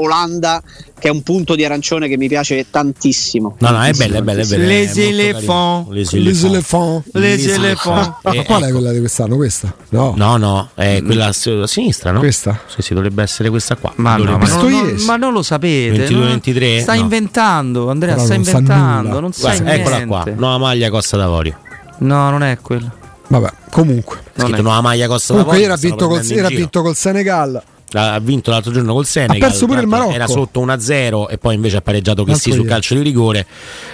Olanda, 0.00 0.62
che 0.98 1.08
è 1.08 1.10
un 1.10 1.22
punto 1.22 1.54
di 1.54 1.64
arancione 1.64 2.08
che 2.08 2.16
mi 2.16 2.28
piace 2.28 2.66
tantissimo. 2.70 3.56
No, 3.60 3.70
no, 3.70 3.82
è 3.82 3.92
bella, 3.92 4.18
è 4.18 4.22
bella, 4.22 4.42
è 4.42 4.46
bella. 4.46 4.66
Les 4.66 4.96
éléphants. 4.96 5.90
Les 5.90 6.12
éléphants. 6.12 7.04
Les 7.12 7.46
éléphants. 7.46 8.14
Ma 8.22 8.32
Eh, 8.32 8.44
qual 8.44 8.62
è 8.62 8.64
ecco. 8.66 8.72
quella 8.78 8.92
di 8.92 8.98
quest'anno? 8.98 9.36
Questa? 9.36 9.74
No. 9.90 10.14
No, 10.16 10.36
no, 10.36 10.70
è 10.74 11.00
quella 11.04 11.26
a 11.26 11.28
a 11.28 11.66
sinistra, 11.66 12.10
no? 12.10 12.18
Questa? 12.18 12.57
Sì, 12.66 12.82
sì, 12.82 12.94
dovrebbe 12.94 13.22
essere 13.22 13.48
questa 13.50 13.76
qua. 13.76 13.92
Ma, 13.96 14.16
no, 14.16 14.36
ma, 14.38 14.46
non, 14.48 14.70
non- 14.70 14.94
ma 15.06 15.16
non 15.16 15.32
lo 15.32 15.42
sapete. 15.42 15.96
22, 15.98 16.20
no? 16.22 16.26
23? 16.30 16.80
Stai 16.80 16.96
No. 16.98 17.02
inventando, 17.04 17.90
Andrea, 17.90 18.14
Però 18.14 18.24
stai 18.24 18.36
non 18.38 18.44
sa 18.46 18.50
inventando. 18.58 19.08
nulla. 19.08 19.20
Non 19.20 19.32
sai 19.32 19.56
Guarda, 19.60 19.74
eccola 19.74 20.06
qua, 20.06 20.22
niente. 20.24 20.40
nuova 20.40 20.58
maglia 20.58 20.90
Costa 20.90 21.16
d'Avorio. 21.16 21.58
No, 21.98 22.30
non 22.30 22.42
è 22.42 22.58
quella. 22.60 22.90
Vabbè, 23.28 23.50
comunque. 23.70 24.16
Ha 24.36 24.40
scritto 24.42 24.56
è- 24.56 24.60
nuova 24.62 24.80
maglia 24.80 25.06
Costa 25.06 25.34
Comunque 25.34 25.58
d'Avorio. 25.58 25.60
ieri 25.60 25.72
ha 25.72 25.76
stanno 25.76 26.08
vinto, 26.16 26.28
col, 26.28 26.36
ieri 26.42 26.56
vinto 26.56 26.82
col 26.82 26.94
Senegal. 26.96 27.62
Ha 27.92 28.18
vinto 28.20 28.50
l'altro 28.50 28.72
giorno 28.72 28.92
col 28.92 29.06
Senegal. 29.06 29.36
Ha 29.36 29.46
perso 29.46 29.66
pure 29.66 29.80
il 29.80 29.86
Marocco. 29.86 30.12
Era 30.12 30.26
sotto 30.26 30.64
1-0 30.64 31.26
e 31.30 31.38
poi 31.38 31.54
invece 31.54 31.78
ha 31.78 31.80
pareggiato 31.80 32.24
che 32.24 32.34
sì 32.34 32.52
sul 32.52 32.66
calcio 32.66 32.94
di 32.94 33.02
rigore 33.02 33.46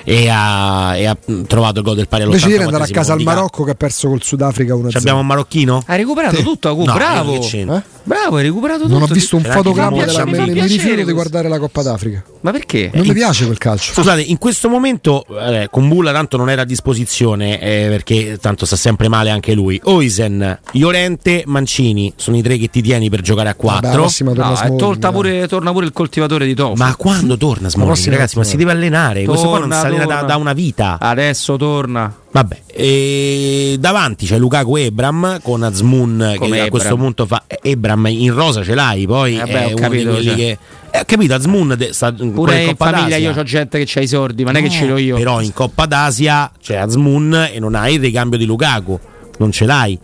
e 0.04 0.28
ha, 0.28 0.96
e 0.96 1.07
ha 1.07 1.16
trovato 1.46 1.78
il 1.78 1.85
gol 1.85 1.94
del 1.94 2.09
pari 2.09 2.24
Invece 2.24 2.46
all'84 2.46 2.50
ieri 2.50 2.64
andare 2.64 2.85
a 2.85 2.87
casa 2.88 3.12
al 3.12 3.22
Marocco 3.22 3.64
che 3.64 3.70
ha 3.70 3.74
perso 3.74 4.09
col 4.09 4.22
Sudafrica 4.22 4.74
1-0. 4.74 4.90
Ci 4.90 4.96
abbiamo 4.96 5.20
un 5.20 5.26
marocchino? 5.26 5.83
Hai 5.87 5.98
recuperato 5.98 6.37
Sì. 6.37 6.42
tutto, 6.42 6.68
Agu, 6.68 6.85
No, 6.85 6.94
bravo. 6.94 7.40
Eh? 7.40 7.83
Bravo, 8.07 8.37
hai 8.37 8.42
recuperato 8.42 8.83
tutto. 8.83 8.92
Non 8.92 9.02
ho 9.02 9.07
visto 9.07 9.37
un 9.37 9.42
fotogramma 9.42 10.04
della 10.04 10.26
mi 10.26 10.33
mi, 10.33 10.66
rifiuto 10.66 11.04
di 11.04 11.12
guardare 11.12 11.48
la 11.48 11.59
Coppa 11.59 11.83
d'Africa. 11.83 12.22
Ma 12.42 12.50
perché? 12.50 12.90
Non 12.92 13.07
mi 13.07 13.14
piace 13.14 13.46
quel 13.46 13.57
calcio. 13.57 13.94
Scusate, 13.94 14.20
in 14.20 14.37
questo 14.37 14.68
momento 14.68 15.24
eh, 15.40 15.68
con 15.70 15.88
Bulla 15.88 16.12
tanto 16.12 16.37
non 16.37 16.50
era 16.50 16.62
a 16.62 16.64
disposizione 16.66 17.59
eh, 17.61 17.87
perché 17.88 18.38
tanto 18.38 18.66
sta 18.66 18.76
sempre 18.76 19.09
male 19.09 19.30
anche 19.30 19.54
lui. 19.54 19.80
Oisen, 19.85 20.59
Iolente, 20.72 21.44
Mancini 21.46 22.12
sono 22.16 22.37
i 22.37 22.42
tre 22.42 22.59
che 22.59 22.68
ti 22.68 22.83
tieni 22.83 23.09
per 23.09 23.22
giocare 23.22 23.48
a 23.48 23.57
Vabbè, 23.59 23.84
la 23.84 23.84
4. 23.85 24.01
prossima 24.01 24.31
torna 24.33 24.47
No, 24.47 24.53
è 24.53 24.57
Smalling, 24.57 24.79
tolta 24.79 25.12
pure, 25.12 25.49
torna 25.49 25.73
pure 25.73 25.87
il 25.87 25.92
coltivatore 25.92 26.47
di 26.47 26.55
tofu. 26.55 26.75
Ma 26.77 26.94
quando 26.97 27.37
torna 27.37 27.68
Smalling? 27.68 27.92
prossima 27.94 28.16
Ragazzi, 28.16 28.37
ma 28.38 28.44
si 28.44 28.57
deve 28.57 28.70
allenare. 28.73 29.25
Questo 29.25 29.49
qua 29.49 29.59
non 29.59 29.68
Torna, 29.68 29.81
si 29.83 29.87
allena 29.87 30.05
da, 30.07 30.12
torna. 30.14 30.29
da 30.29 30.37
una 30.37 30.53
vita. 30.53 30.97
Adesso 31.01 31.57
torna. 31.57 32.14
Vabbè, 32.31 32.62
e 32.66 33.77
davanti 33.79 34.27
c'è 34.27 34.38
Lukaku 34.38 34.77
Ebram 34.77 35.38
con 35.42 35.62
Azmoun 35.62 36.35
Come 36.38 36.57
che 36.57 36.61
a 36.62 36.68
questo 36.68 36.97
punto 36.97 37.27
fa 37.27 37.44
Ebram 37.62 38.07
in 38.07 38.35
rosa 38.35 38.64
ce 38.64 38.75
l'hai, 38.75 39.07
poi 39.07 39.38
Eh 39.38 39.44
beh, 39.44 39.53
è 39.53 39.64
ho 39.66 39.68
uno 39.68 39.77
capito, 39.77 40.09
di 40.09 40.14
quelli 40.14 40.25
cioè. 40.25 40.35
che 40.35 40.59
eh, 40.90 40.99
ho 41.01 41.05
capito 41.07 41.35
Azmoun 41.35 41.75
de- 41.79 41.92
sta 41.92 42.12
pure 42.12 42.61
in 42.62 42.66
Coppa 42.70 42.85
famiglia 42.87 43.09
d'Asia. 43.11 43.31
io 43.31 43.38
ho 43.40 43.42
gente 43.44 43.79
che 43.79 43.85
c'ha 43.87 44.01
i 44.01 44.09
sordi, 44.09 44.42
ma 44.44 44.51
non 44.51 44.61
è 44.61 44.64
che 44.64 44.70
ce 44.70 44.87
l'ho 44.87 44.97
io. 44.97 45.16
Però 45.16 45.40
in 45.40 45.53
Coppa 45.53 45.87
d'Asia 45.87 46.51
c'è 46.61 46.75
Azmoun 46.77 47.51
e 47.53 47.59
non 47.61 47.75
hai 47.77 47.94
il 47.94 48.01
ricambio 48.01 48.37
di 48.38 48.47
Lukaku, 48.47 48.99
non 49.38 49.53
ce 49.53 49.64
l'hai. 49.66 49.97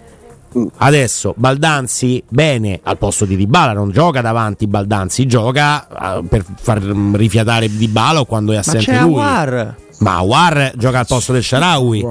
Adesso 0.78 1.34
Baldanzi 1.36 2.22
bene 2.28 2.80
al 2.82 2.98
posto 2.98 3.24
di 3.24 3.36
Dybala, 3.36 3.72
non 3.72 3.90
gioca 3.90 4.20
davanti 4.20 4.66
Baldanzi, 4.66 5.26
gioca 5.26 5.86
eh, 6.18 6.22
per 6.28 6.44
far 6.60 6.80
mm, 6.80 7.14
rifiatare 7.14 7.68
Dybala 7.68 8.20
o 8.20 8.24
quando 8.24 8.52
è 8.52 8.56
ma 8.56 8.60
assente 8.60 8.84
c'è 8.84 9.00
lui. 9.00 9.20
Aguar. 9.20 9.74
Ma 10.00 10.16
Awar 10.16 10.72
gioca 10.76 11.00
al 11.00 11.06
posto 11.06 11.32
del 11.32 11.42
Sharawi. 11.42 12.04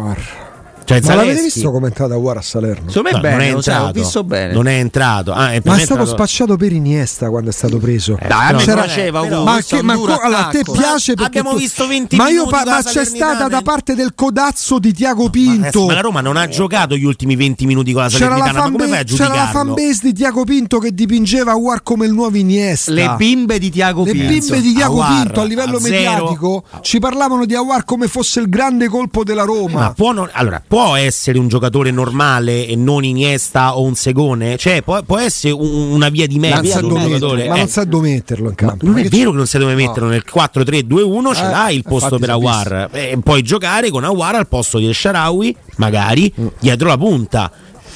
Cioè, 0.90 1.02
Ma 1.04 1.16
l'avete 1.16 1.42
visto 1.44 1.70
come 1.72 1.86
è 1.86 1.90
entrata 1.90 2.16
Guara 2.16 2.40
a 2.40 2.42
Salerno? 2.42 2.90
Secondo 2.90 3.10
me 3.10 3.16
No, 3.16 3.22
bene, 3.22 3.36
non 3.36 3.44
è 3.46 3.50
entrato. 3.56 3.86
ho 3.86 3.92
visto 3.92 4.24
bene. 4.24 4.54
Non 4.54 4.68
è 4.68 4.74
entrato. 4.80 5.34
Ah, 5.34 5.52
è 5.54 5.62
Ma 5.64 5.76
è 5.76 5.80
stato 5.82 6.06
spacciato 6.06 6.56
per 6.58 6.72
Iniesta 6.74 7.30
quando 7.30 7.50
è 7.52 7.54
stato 7.54 7.78
preso. 7.78 8.18
Eh, 8.20 8.28
Dai, 8.28 8.50
a 8.50 8.56
me 8.56 8.64
C'era- 8.64 8.82
piaceva, 8.84 9.22
però- 9.22 9.44
ma 9.44 9.58
è 9.60 9.64
che, 9.64 9.76
un 9.76 9.86
ma 9.86 9.94
duro 9.94 10.16
co- 10.16 10.22
allora, 10.22 10.48
a 10.48 10.50
te 10.50 10.64
piace 10.64 11.14
perché 11.14 11.38
Abbiamo 11.40 11.52
tu- 11.52 11.58
visto 11.62 11.88
20 11.88 12.16
ma 12.16 12.28
io 12.30 12.46
minuti 12.46 12.50
pa- 12.52 12.64
ma 12.66 12.82
c'è 12.84 13.06
stata 13.06 13.48
da 13.48 13.62
parte 13.62 13.94
del 13.96 14.14
codazzo 14.16 14.80
di 14.80 14.92
Tiago 14.94 15.30
Pinto 15.30 15.60
adesso, 15.62 15.86
ma 15.86 15.94
la 15.94 16.02
Roma 16.02 16.22
non 16.22 16.38
ha 16.38 16.48
giocato 16.48 16.96
gli 16.96 17.04
ultimi 17.06 17.36
20 17.36 17.66
minuti 17.68 17.94
con 17.94 18.02
la 18.02 18.08
c'era 18.10 18.30
la, 18.30 18.36
Salernitana, 18.38 18.60
ma 18.66 18.72
come 18.72 18.88
fanbase, 18.88 19.16
fai 19.16 19.26
a 19.26 19.30
c'era 19.30 19.44
la 19.44 19.50
fanbase 19.52 20.00
di 20.02 20.14
Tiago 20.14 20.44
Pinto 20.44 20.80
che 20.80 20.94
dipingeva 20.94 21.54
War 21.54 21.84
come 21.84 22.06
il 22.08 22.14
nuovo 22.14 22.36
Iniesta 22.38 22.92
Le 22.92 23.14
bimbe 23.18 23.60
di 23.60 23.70
Tiago 23.70 24.04
Le 24.06 24.12
Pinto. 24.12 24.28
bimbe 24.28 24.62
di 24.62 24.74
Tiago 24.74 25.04
Pinto 25.06 25.42
a 25.42 25.44
livello 25.44 25.80
mediatico 25.80 26.64
ci 26.82 26.98
parlavano 27.00 27.46
di 27.46 27.54
Awar 27.56 27.86
come 27.86 28.08
fosse 28.08 28.40
il 28.40 28.50
grande 28.50 28.88
colpo 28.88 29.24
della 29.24 29.44
Roma. 29.44 29.80
Ma 29.80 29.94
può, 29.94 30.12
non- 30.12 30.30
allora, 30.32 30.62
può 30.66 30.79
essere 30.96 31.38
un 31.40 31.48
giocatore 31.48 31.92
normale 31.92 32.66
e 32.68 32.76
non 32.76 33.04
Iniesta 33.04 33.78
o 33.78 33.84
un 33.84 33.96
segone? 33.96 34.58
Cioè, 34.58 34.82
può, 34.82 35.02
può 35.04 35.18
essere 35.18 35.54
un- 35.54 35.92
una 35.92 36.10
via 36.10 36.28
di 36.28 36.38
non 36.38 36.50
mezzo 36.50 36.70
sa 36.70 36.86
un 36.86 37.00
giocatore? 37.02 37.48
ma 37.48 37.56
Eh, 37.56 37.58
non 37.60 37.68
sa 37.68 37.84
dove 37.86 38.10
metterlo 38.12 38.44
in 38.50 38.56
ma 38.60 38.68
campo. 38.68 38.86
non 38.86 38.94
Ma 38.96 39.00
è 39.00 39.04
che 39.04 39.10
vero 39.10 39.32
che 39.32 39.38
non 39.38 39.48
sai 39.48 39.60
dove 39.62 39.76
metterlo 39.76 40.08
nel 40.10 40.24
4-3-2-1 40.32 41.34
ce 41.36 41.46
Eh, 41.46 41.50
l'hai 41.50 41.76
il 41.76 41.84
posto 41.84 42.18
per 42.20 42.30
è 42.30 42.32
Awar 42.32 42.90
e 42.92 43.18
puoi 43.24 43.42
giocare 43.42 43.90
con 43.90 44.04
Awar 44.04 44.36
al 44.36 44.48
posto 44.48 44.78
di 44.78 44.86
El 44.88 44.94
Sharawi 44.96 45.56
magari 45.78 46.32
Mm. 46.40 46.48
dietro 46.60 46.88
la 46.88 46.98
punta 46.98 47.52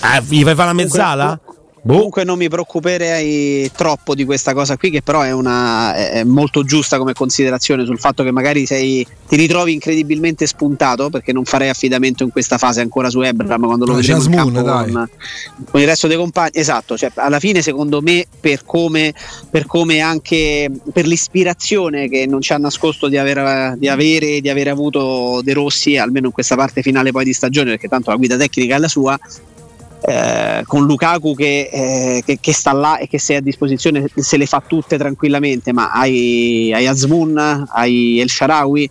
Ah, 0.05 0.19
gli 0.19 0.43
fai 0.43 0.53
fare 0.55 0.67
la 0.67 0.73
mezzala? 0.73 1.39
Boh. 1.85 1.95
Comunque 1.95 2.23
non 2.23 2.37
mi 2.37 2.47
preoccuperei 2.47 3.69
troppo 3.75 4.15
di 4.15 4.23
questa 4.23 4.53
cosa 4.53 4.77
qui, 4.77 4.89
che 4.89 5.01
però 5.01 5.19
è, 5.21 5.31
una, 5.31 5.93
è 5.93 6.23
molto 6.23 6.63
giusta 6.63 6.97
come 6.97 7.11
considerazione 7.11 7.83
sul 7.83 7.99
fatto 7.99 8.23
che 8.23 8.31
magari 8.31 8.65
sei, 8.65 9.05
ti 9.27 9.35
ritrovi 9.35 9.73
incredibilmente 9.73 10.47
spuntato, 10.47 11.09
perché 11.09 11.33
non 11.33 11.43
farei 11.43 11.67
affidamento 11.67 12.23
in 12.23 12.31
questa 12.31 12.57
fase 12.57 12.79
ancora 12.79 13.09
su 13.09 13.19
Ebram 13.19 13.65
quando 13.65 13.83
lo 13.83 13.91
No, 13.91 13.97
vedremo 13.97 14.23
in 14.23 14.31
campo 14.31 14.61
con, 14.61 15.09
con 15.69 15.81
il 15.81 15.87
resto 15.87 16.07
dei 16.07 16.15
compagni. 16.15 16.51
Esatto, 16.53 16.97
cioè, 16.97 17.11
alla 17.15 17.39
fine 17.39 17.61
secondo 17.61 18.01
me 18.01 18.25
per 18.39 18.63
come, 18.63 19.13
per 19.49 19.65
come 19.65 19.99
anche 19.99 20.71
per 20.93 21.05
l'ispirazione 21.05 22.07
che 22.07 22.25
non 22.27 22.39
ci 22.39 22.53
ha 22.53 22.57
nascosto 22.57 23.09
di, 23.09 23.17
aver, 23.17 23.75
di 23.77 23.89
avere 23.89 24.39
di 24.39 24.47
aver 24.49 24.69
avuto 24.69 25.41
De 25.43 25.51
Rossi, 25.51 25.97
almeno 25.97 26.27
in 26.27 26.31
questa 26.31 26.55
parte 26.55 26.81
finale 26.81 27.11
poi 27.11 27.25
di 27.25 27.33
stagione, 27.33 27.71
perché 27.71 27.89
tanto 27.89 28.09
la 28.09 28.15
guida 28.15 28.37
tecnica 28.37 28.77
è 28.77 28.79
la 28.79 28.87
sua, 28.87 29.19
eh, 30.05 30.63
con 30.67 30.85
Lukaku 30.85 31.33
che, 31.35 31.69
eh, 31.71 32.23
che- 32.25 32.37
che 32.41 32.53
sta 32.53 32.73
là 32.73 32.97
e 32.97 33.07
che 33.07 33.19
se 33.19 33.35
è 33.35 33.37
a 33.37 33.41
disposizione 33.41 34.05
se 34.15 34.37
le 34.37 34.45
fa 34.45 34.61
tutte 34.65 34.97
tranquillamente, 34.97 35.71
ma 35.71 35.91
hai, 35.91 36.71
hai 36.73 36.87
Azmoun, 36.87 37.65
hai 37.71 38.19
El 38.19 38.29
Sharawi, 38.29 38.89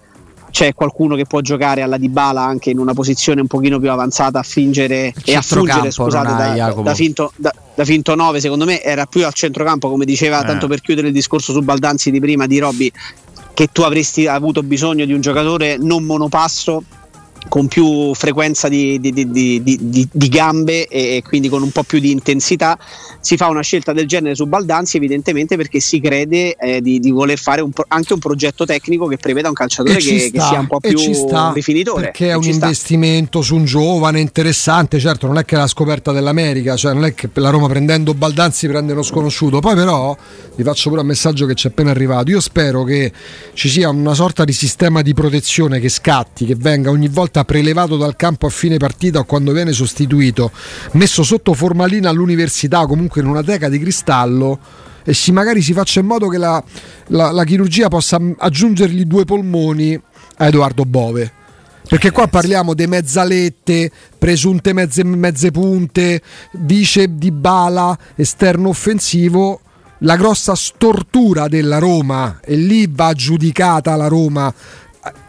c'è 0.50 0.74
qualcuno 0.74 1.14
che 1.16 1.24
può 1.24 1.40
giocare 1.40 1.80
alla 1.80 1.96
Dybala 1.96 2.42
anche 2.42 2.68
in 2.70 2.78
una 2.78 2.92
posizione 2.92 3.40
un 3.40 3.46
pochino 3.46 3.78
più 3.78 3.90
avanzata 3.90 4.38
a 4.38 4.42
fingere 4.42 5.12
e 5.24 5.34
a 5.34 5.40
fungere 5.40 5.90
scusate, 5.90 6.28
hai, 6.42 6.58
da, 6.58 6.72
da 6.82 6.94
finto, 6.94 7.32
da, 7.36 7.50
da 7.74 7.84
finto 7.86 8.14
9 8.14 8.38
secondo 8.38 8.66
me 8.66 8.82
era 8.82 9.06
più 9.06 9.24
al 9.24 9.32
centrocampo 9.32 9.88
come 9.88 10.04
diceva 10.04 10.42
Eh. 10.42 10.46
tanto 10.46 10.66
per 10.66 10.82
chiudere 10.82 11.06
il 11.06 11.14
discorso 11.14 11.52
su 11.54 11.62
Baldanzi 11.62 12.10
di 12.10 12.20
prima 12.20 12.46
di 12.46 12.58
Robby 12.58 12.92
che 13.54 13.68
tu 13.72 13.80
avresti 13.80 14.26
avuto 14.26 14.62
bisogno 14.62 15.06
di 15.06 15.14
un 15.14 15.22
giocatore 15.22 15.78
non 15.78 16.04
monopasso 16.04 16.82
con 17.48 17.68
più 17.68 18.14
frequenza 18.14 18.68
di, 18.68 19.00
di, 19.00 19.12
di, 19.12 20.08
di, 20.10 20.28
gambe 20.28 20.86
e 20.86 21.22
quindi 21.24 21.48
con 21.48 21.62
un 21.62 21.70
po' 21.70 21.82
più 21.82 21.98
di 21.98 22.10
intensità, 22.10 22.78
si 23.20 23.36
fa 23.36 23.48
una 23.48 23.62
scelta 23.62 23.92
del 23.92 24.06
genere 24.06 24.34
su 24.34 24.46
Baldanzi 24.46 24.96
evidentemente 24.96 25.56
perché 25.56 25.80
si 25.80 26.00
crede 26.00 26.54
eh, 26.54 26.80
di, 26.80 27.10
voler 27.10 27.38
fare 27.38 27.60
un 27.60 27.70
anche 27.88 28.12
un 28.12 28.18
progetto 28.18 28.64
tecnico 28.64 29.06
che 29.06 29.16
preveda 29.16 29.48
un 29.48 29.54
calciatore 29.54 29.98
che, 29.98 30.30
che, 30.32 30.40
sia 30.40 30.60
un 30.60 30.66
po' 30.66 30.80
più 30.80 30.98
rifinitore. 31.52 32.04
Perché 32.04 32.30
è 32.30 32.34
un 32.34 32.44
investimento 32.44 33.42
su 33.42 33.56
un 33.56 33.64
giovane 33.64 34.20
interessante, 34.20 34.98
certo 34.98 35.26
non 35.26 35.38
è 35.38 35.44
che 35.44 35.56
è 35.56 35.58
la 35.58 35.66
scoperta 35.66 36.12
dell'America, 36.12 36.76
cioè 36.76 36.94
non 36.94 37.04
è 37.04 37.14
che 37.14 37.28
la 37.34 37.50
Roma 37.50 37.66
prendendo 37.68 38.14
Baldanzi 38.14 38.66
prende 38.68 38.92
uno 38.92 39.02
sconosciuto, 39.02 39.60
poi 39.60 39.74
però 39.74 40.16
vi 40.54 40.62
faccio 40.62 40.88
pure 40.90 41.00
un 41.00 41.06
messaggio 41.06 41.46
che 41.46 41.54
ci 41.54 41.66
è 41.66 41.70
appena 41.70 41.90
arrivato, 41.90 42.30
io 42.30 42.40
spero 42.40 42.84
che 42.84 43.12
ci 43.54 43.68
sia 43.68 43.88
una 43.88 44.14
sorta 44.14 44.44
di 44.44 44.52
sistema 44.52 45.02
di 45.02 45.14
protezione 45.14 45.80
che 45.80 45.88
scatti, 45.88 46.46
che 46.46 46.54
venga 46.56 46.90
ogni 46.90 47.08
volta 47.08 47.31
prelevato 47.44 47.96
dal 47.96 48.16
campo 48.16 48.46
a 48.46 48.50
fine 48.50 48.76
partita 48.76 49.20
o 49.20 49.24
quando 49.24 49.52
viene 49.52 49.72
sostituito, 49.72 50.52
messo 50.92 51.22
sotto 51.22 51.54
formalina 51.54 52.10
all'università 52.10 52.82
o 52.82 52.86
comunque 52.86 53.22
in 53.22 53.26
una 53.26 53.42
teca 53.42 53.68
di 53.68 53.78
cristallo 53.78 54.58
e 55.04 55.14
si 55.14 55.32
magari 55.32 55.62
si 55.62 55.72
faccia 55.72 56.00
in 56.00 56.06
modo 56.06 56.28
che 56.28 56.38
la, 56.38 56.62
la, 57.08 57.30
la 57.30 57.44
chirurgia 57.44 57.88
possa 57.88 58.20
aggiungergli 58.38 59.04
due 59.04 59.24
polmoni 59.24 60.00
a 60.36 60.46
Edoardo 60.46 60.84
Bove. 60.84 61.32
Perché 61.88 62.10
qua 62.10 62.28
parliamo 62.28 62.74
di 62.74 62.86
mezzalette, 62.86 63.90
presunte 64.16 64.72
mezze, 64.72 65.04
mezze 65.04 65.50
punte, 65.50 66.22
vice 66.52 67.16
di 67.16 67.32
bala, 67.32 67.98
esterno 68.14 68.68
offensivo. 68.68 69.60
La 69.98 70.16
grossa 70.16 70.54
stortura 70.54 71.48
della 71.48 71.78
Roma, 71.78 72.40
e 72.42 72.56
lì 72.56 72.88
va 72.90 73.12
giudicata 73.12 73.94
la 73.94 74.08
Roma 74.08 74.52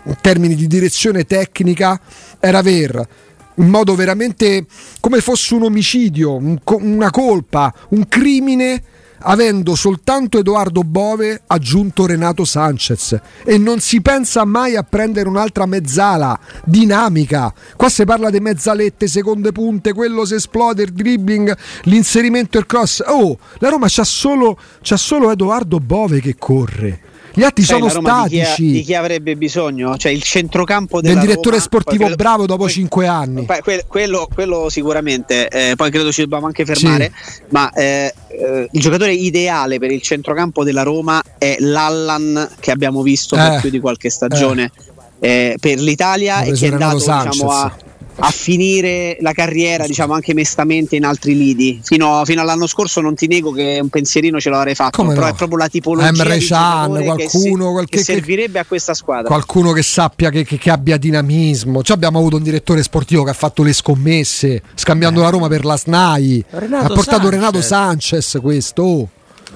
in 0.04 0.18
termini 0.22 0.56
di 0.56 0.68
direzione 0.68 1.26
tecnica 1.26 2.00
era 2.40 2.60
aver 2.60 3.08
in 3.56 3.68
modo 3.68 3.96
veramente 3.96 4.66
come 5.00 5.22
fosse 5.22 5.54
un 5.54 5.64
omicidio, 5.64 6.36
un, 6.36 6.60
una 6.66 7.12
colpa, 7.12 7.74
un 7.90 8.08
crimine 8.08 8.82
avendo 9.26 9.76
soltanto 9.76 10.38
Edoardo 10.38 10.82
Bove 10.82 11.44
aggiunto 11.48 12.06
Renato 12.06 12.44
Sanchez 12.44 13.20
e 13.46 13.58
non 13.58 13.80
si 13.80 14.02
pensa 14.02 14.44
mai 14.44 14.76
a 14.76 14.84
prendere 14.84 15.30
un'altra 15.30 15.66
mezzala 15.66 16.38
dinamica. 16.66 17.54
Qua 17.76 17.90
si 17.90 18.04
parla 18.06 18.30
di 18.30 18.40
mezzalette, 18.40 19.08
seconde 19.08 19.52
punte, 19.52 19.94
quello 19.94 20.26
se 20.26 20.36
esplode, 20.36 20.84
il 20.84 20.94
dribbling, 20.94 21.56
l'inserimento, 21.84 22.58
il 22.58 22.66
cross. 22.66 23.02
Oh, 23.06 23.38
la 23.60 23.70
Roma 23.70 23.88
c'ha 23.88 24.04
solo, 24.04 24.58
c'ha 24.82 24.98
solo 24.98 25.32
Edoardo 25.32 25.80
Bove 25.80 26.20
che 26.20 26.36
corre 26.38 27.12
gli 27.34 27.43
altri 27.43 27.63
Sai, 27.63 27.80
sono 27.80 27.89
statici. 27.89 28.38
Di 28.38 28.46
chi, 28.54 28.72
di 28.72 28.82
chi, 28.84 28.93
avrebbe 28.96 29.36
bisogno? 29.36 29.98
Cioè 29.98 30.12
il 30.12 30.22
centrocampo 30.22 31.02
del 31.02 31.17
direttore 31.17 31.58
Roma, 31.58 31.62
sportivo 31.62 32.06
credo, 32.06 32.15
bravo 32.15 32.46
dopo 32.46 32.69
cinque 32.69 33.08
anni. 33.08 33.46
Poi, 33.46 33.60
quello, 33.88 34.28
quello, 34.34 34.69
sicuramente, 34.69 35.48
eh, 35.48 35.76
poi 35.76 35.89
credo 35.89 36.12
ci 36.12 36.22
dobbiamo 36.22 36.46
anche 36.46 36.65
fermare, 36.65 37.12
sì. 37.15 37.41
ma 37.50 37.72
eh, 37.72 38.13
eh, 38.28 38.69
il 38.72 38.82
giocatore 38.82 39.13
ideale 39.13 39.80
per 39.80 39.91
il 39.91 40.02
centrocampo 40.02 40.63
della 40.63 40.84
Roma 40.84 41.22
è 41.38 41.56
l'Allan 41.60 42.50
che 42.60 42.72
abbiamo 42.72 43.02
visto 43.02 43.36
per 43.36 43.54
eh. 43.54 43.60
più 43.62 43.69
di 43.69 43.80
qualche 43.80 44.10
stagione 44.10 44.72
eh. 45.19 45.52
Eh, 45.52 45.58
per 45.60 45.80
l'Italia 45.80 46.41
e 46.41 46.52
che 46.52 46.67
è 46.67 46.72
andato 46.72 46.98
diciamo, 46.98 47.50
a 47.50 47.76
a 48.15 48.30
finire 48.30 49.17
la 49.21 49.32
carriera, 49.32 49.86
diciamo 49.86 50.13
anche 50.13 50.34
mestamente 50.34 50.95
in 50.95 51.06
altri 51.06 51.36
lidi. 51.36 51.80
Fino, 51.84 52.23
fino, 52.26 52.41
all'anno 52.41 52.67
scorso 52.67 53.02
non 53.02 53.15
ti 53.15 53.28
nego 53.28 53.52
che 53.52 53.80
un 53.82 53.89
pensierino 53.89 54.39
ce 54.39 54.49
l'avrei 54.49 54.76
fatto, 54.76 55.02
Come 55.02 55.13
però 55.13 55.26
no? 55.26 55.32
è 55.32 55.36
proprio 55.36 55.58
la 55.58 55.67
tipologia 55.67 56.08
Emre 56.08 56.38
di 56.38 56.45
Can, 56.45 56.91
qualcuno, 57.04 57.65
che, 57.65 57.71
qualche, 57.71 57.97
che 57.97 58.04
servirebbe 58.04 58.60
a 58.60 58.65
questa 58.65 58.93
squadra. 58.93 59.28
Qualcuno 59.28 59.71
che 59.71 59.84
sappia 59.84 60.30
che, 60.30 60.43
che, 60.43 60.58
che 60.58 60.69
abbia 60.69 60.97
dinamismo. 60.97 61.82
Cioè 61.82 61.95
abbiamo 61.95 62.19
avuto 62.19 62.38
un 62.38 62.43
direttore 62.43 62.84
sportivo 62.84 63.23
che 63.23 63.32
ha 63.32 63.36
fatto 63.36 63.63
le 63.63 63.73
scommesse, 63.73 64.62
scambiando 64.76 65.19
eh. 65.19 65.23
la 65.23 65.30
Roma 65.30 65.47
per 65.47 65.65
la 65.65 65.78
SNAI. 65.78 66.45
Renato 66.49 66.86
ha 66.86 66.88
portato 66.88 67.23
Sanchez. 67.23 67.32
Renato 67.32 67.62
Sanchez 67.62 68.38
questo. 68.41 68.84
Oh. 68.84 69.10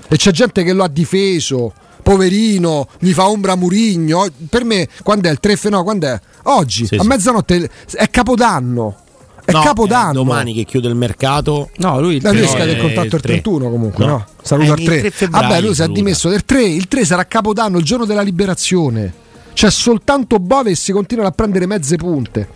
E 0.07 0.15
c'è 0.15 0.31
gente 0.31 0.63
che 0.63 0.73
lo 0.73 0.83
ha 0.83 0.87
difeso 0.87 1.73
poverino, 2.07 2.87
gli 2.99 3.11
fa 3.11 3.27
ombra 3.27 3.55
Murigno. 3.55 4.27
Per 4.49 4.63
me, 4.63 4.87
quando 5.03 5.27
è 5.27 5.31
il 5.31 5.39
3 5.41 5.57
no, 5.69 5.83
quando 5.83 6.07
è? 6.07 6.19
Oggi, 6.43 6.85
sì, 6.85 6.95
a 6.95 7.01
sì. 7.01 7.07
mezzanotte, 7.07 7.69
è 7.91 8.09
Capodanno. 8.09 8.95
È 9.43 9.51
no, 9.51 9.61
Capodanno. 9.61 10.11
È 10.11 10.13
domani 10.13 10.53
che 10.53 10.63
chiude 10.63 10.87
il 10.87 10.95
mercato. 10.95 11.69
No, 11.77 11.99
lui, 11.99 12.21
lui 12.21 12.47
scade 12.47 12.71
il 12.71 12.79
contratto 12.79 13.15
il 13.17 13.21
31 13.21 13.69
comunque, 13.69 14.05
no? 14.05 14.11
no? 14.11 14.25
Saluta 14.41 14.73
il 14.73 14.85
3. 14.85 15.11
3 15.11 15.27
Vabbè, 15.27 15.61
lui 15.61 15.75
si 15.75 15.81
è 15.81 15.87
dimesso 15.89 16.29
del 16.29 16.45
3. 16.45 16.63
Il 16.63 16.87
3 16.87 17.03
sarà 17.03 17.25
Capodanno, 17.25 17.77
il 17.77 17.83
giorno 17.83 18.05
della 18.05 18.21
liberazione. 18.21 19.25
C'è 19.51 19.69
soltanto 19.69 20.39
Bove 20.39 20.71
e 20.71 20.75
si 20.75 20.93
continuano 20.93 21.29
a 21.29 21.33
prendere 21.33 21.65
mezze 21.65 21.97
punte. 21.97 22.49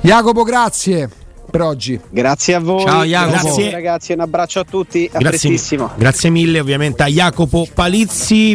Jacopo, 0.00 0.44
grazie 0.44 1.08
per 1.52 1.60
oggi. 1.60 2.00
Grazie 2.08 2.54
a 2.54 2.60
voi. 2.60 2.82
Ciao 2.82 3.04
Jacopo. 3.04 3.42
Grazie. 3.42 3.70
ragazzi, 3.70 4.12
un 4.12 4.20
abbraccio 4.20 4.60
a 4.60 4.64
tutti. 4.64 5.04
A 5.12 5.18
grazie, 5.18 5.48
prestissimo. 5.48 5.90
Grazie 5.96 6.30
mille 6.30 6.58
ovviamente 6.58 7.02
a 7.02 7.06
Jacopo 7.08 7.68
Palizzi. 7.72 8.50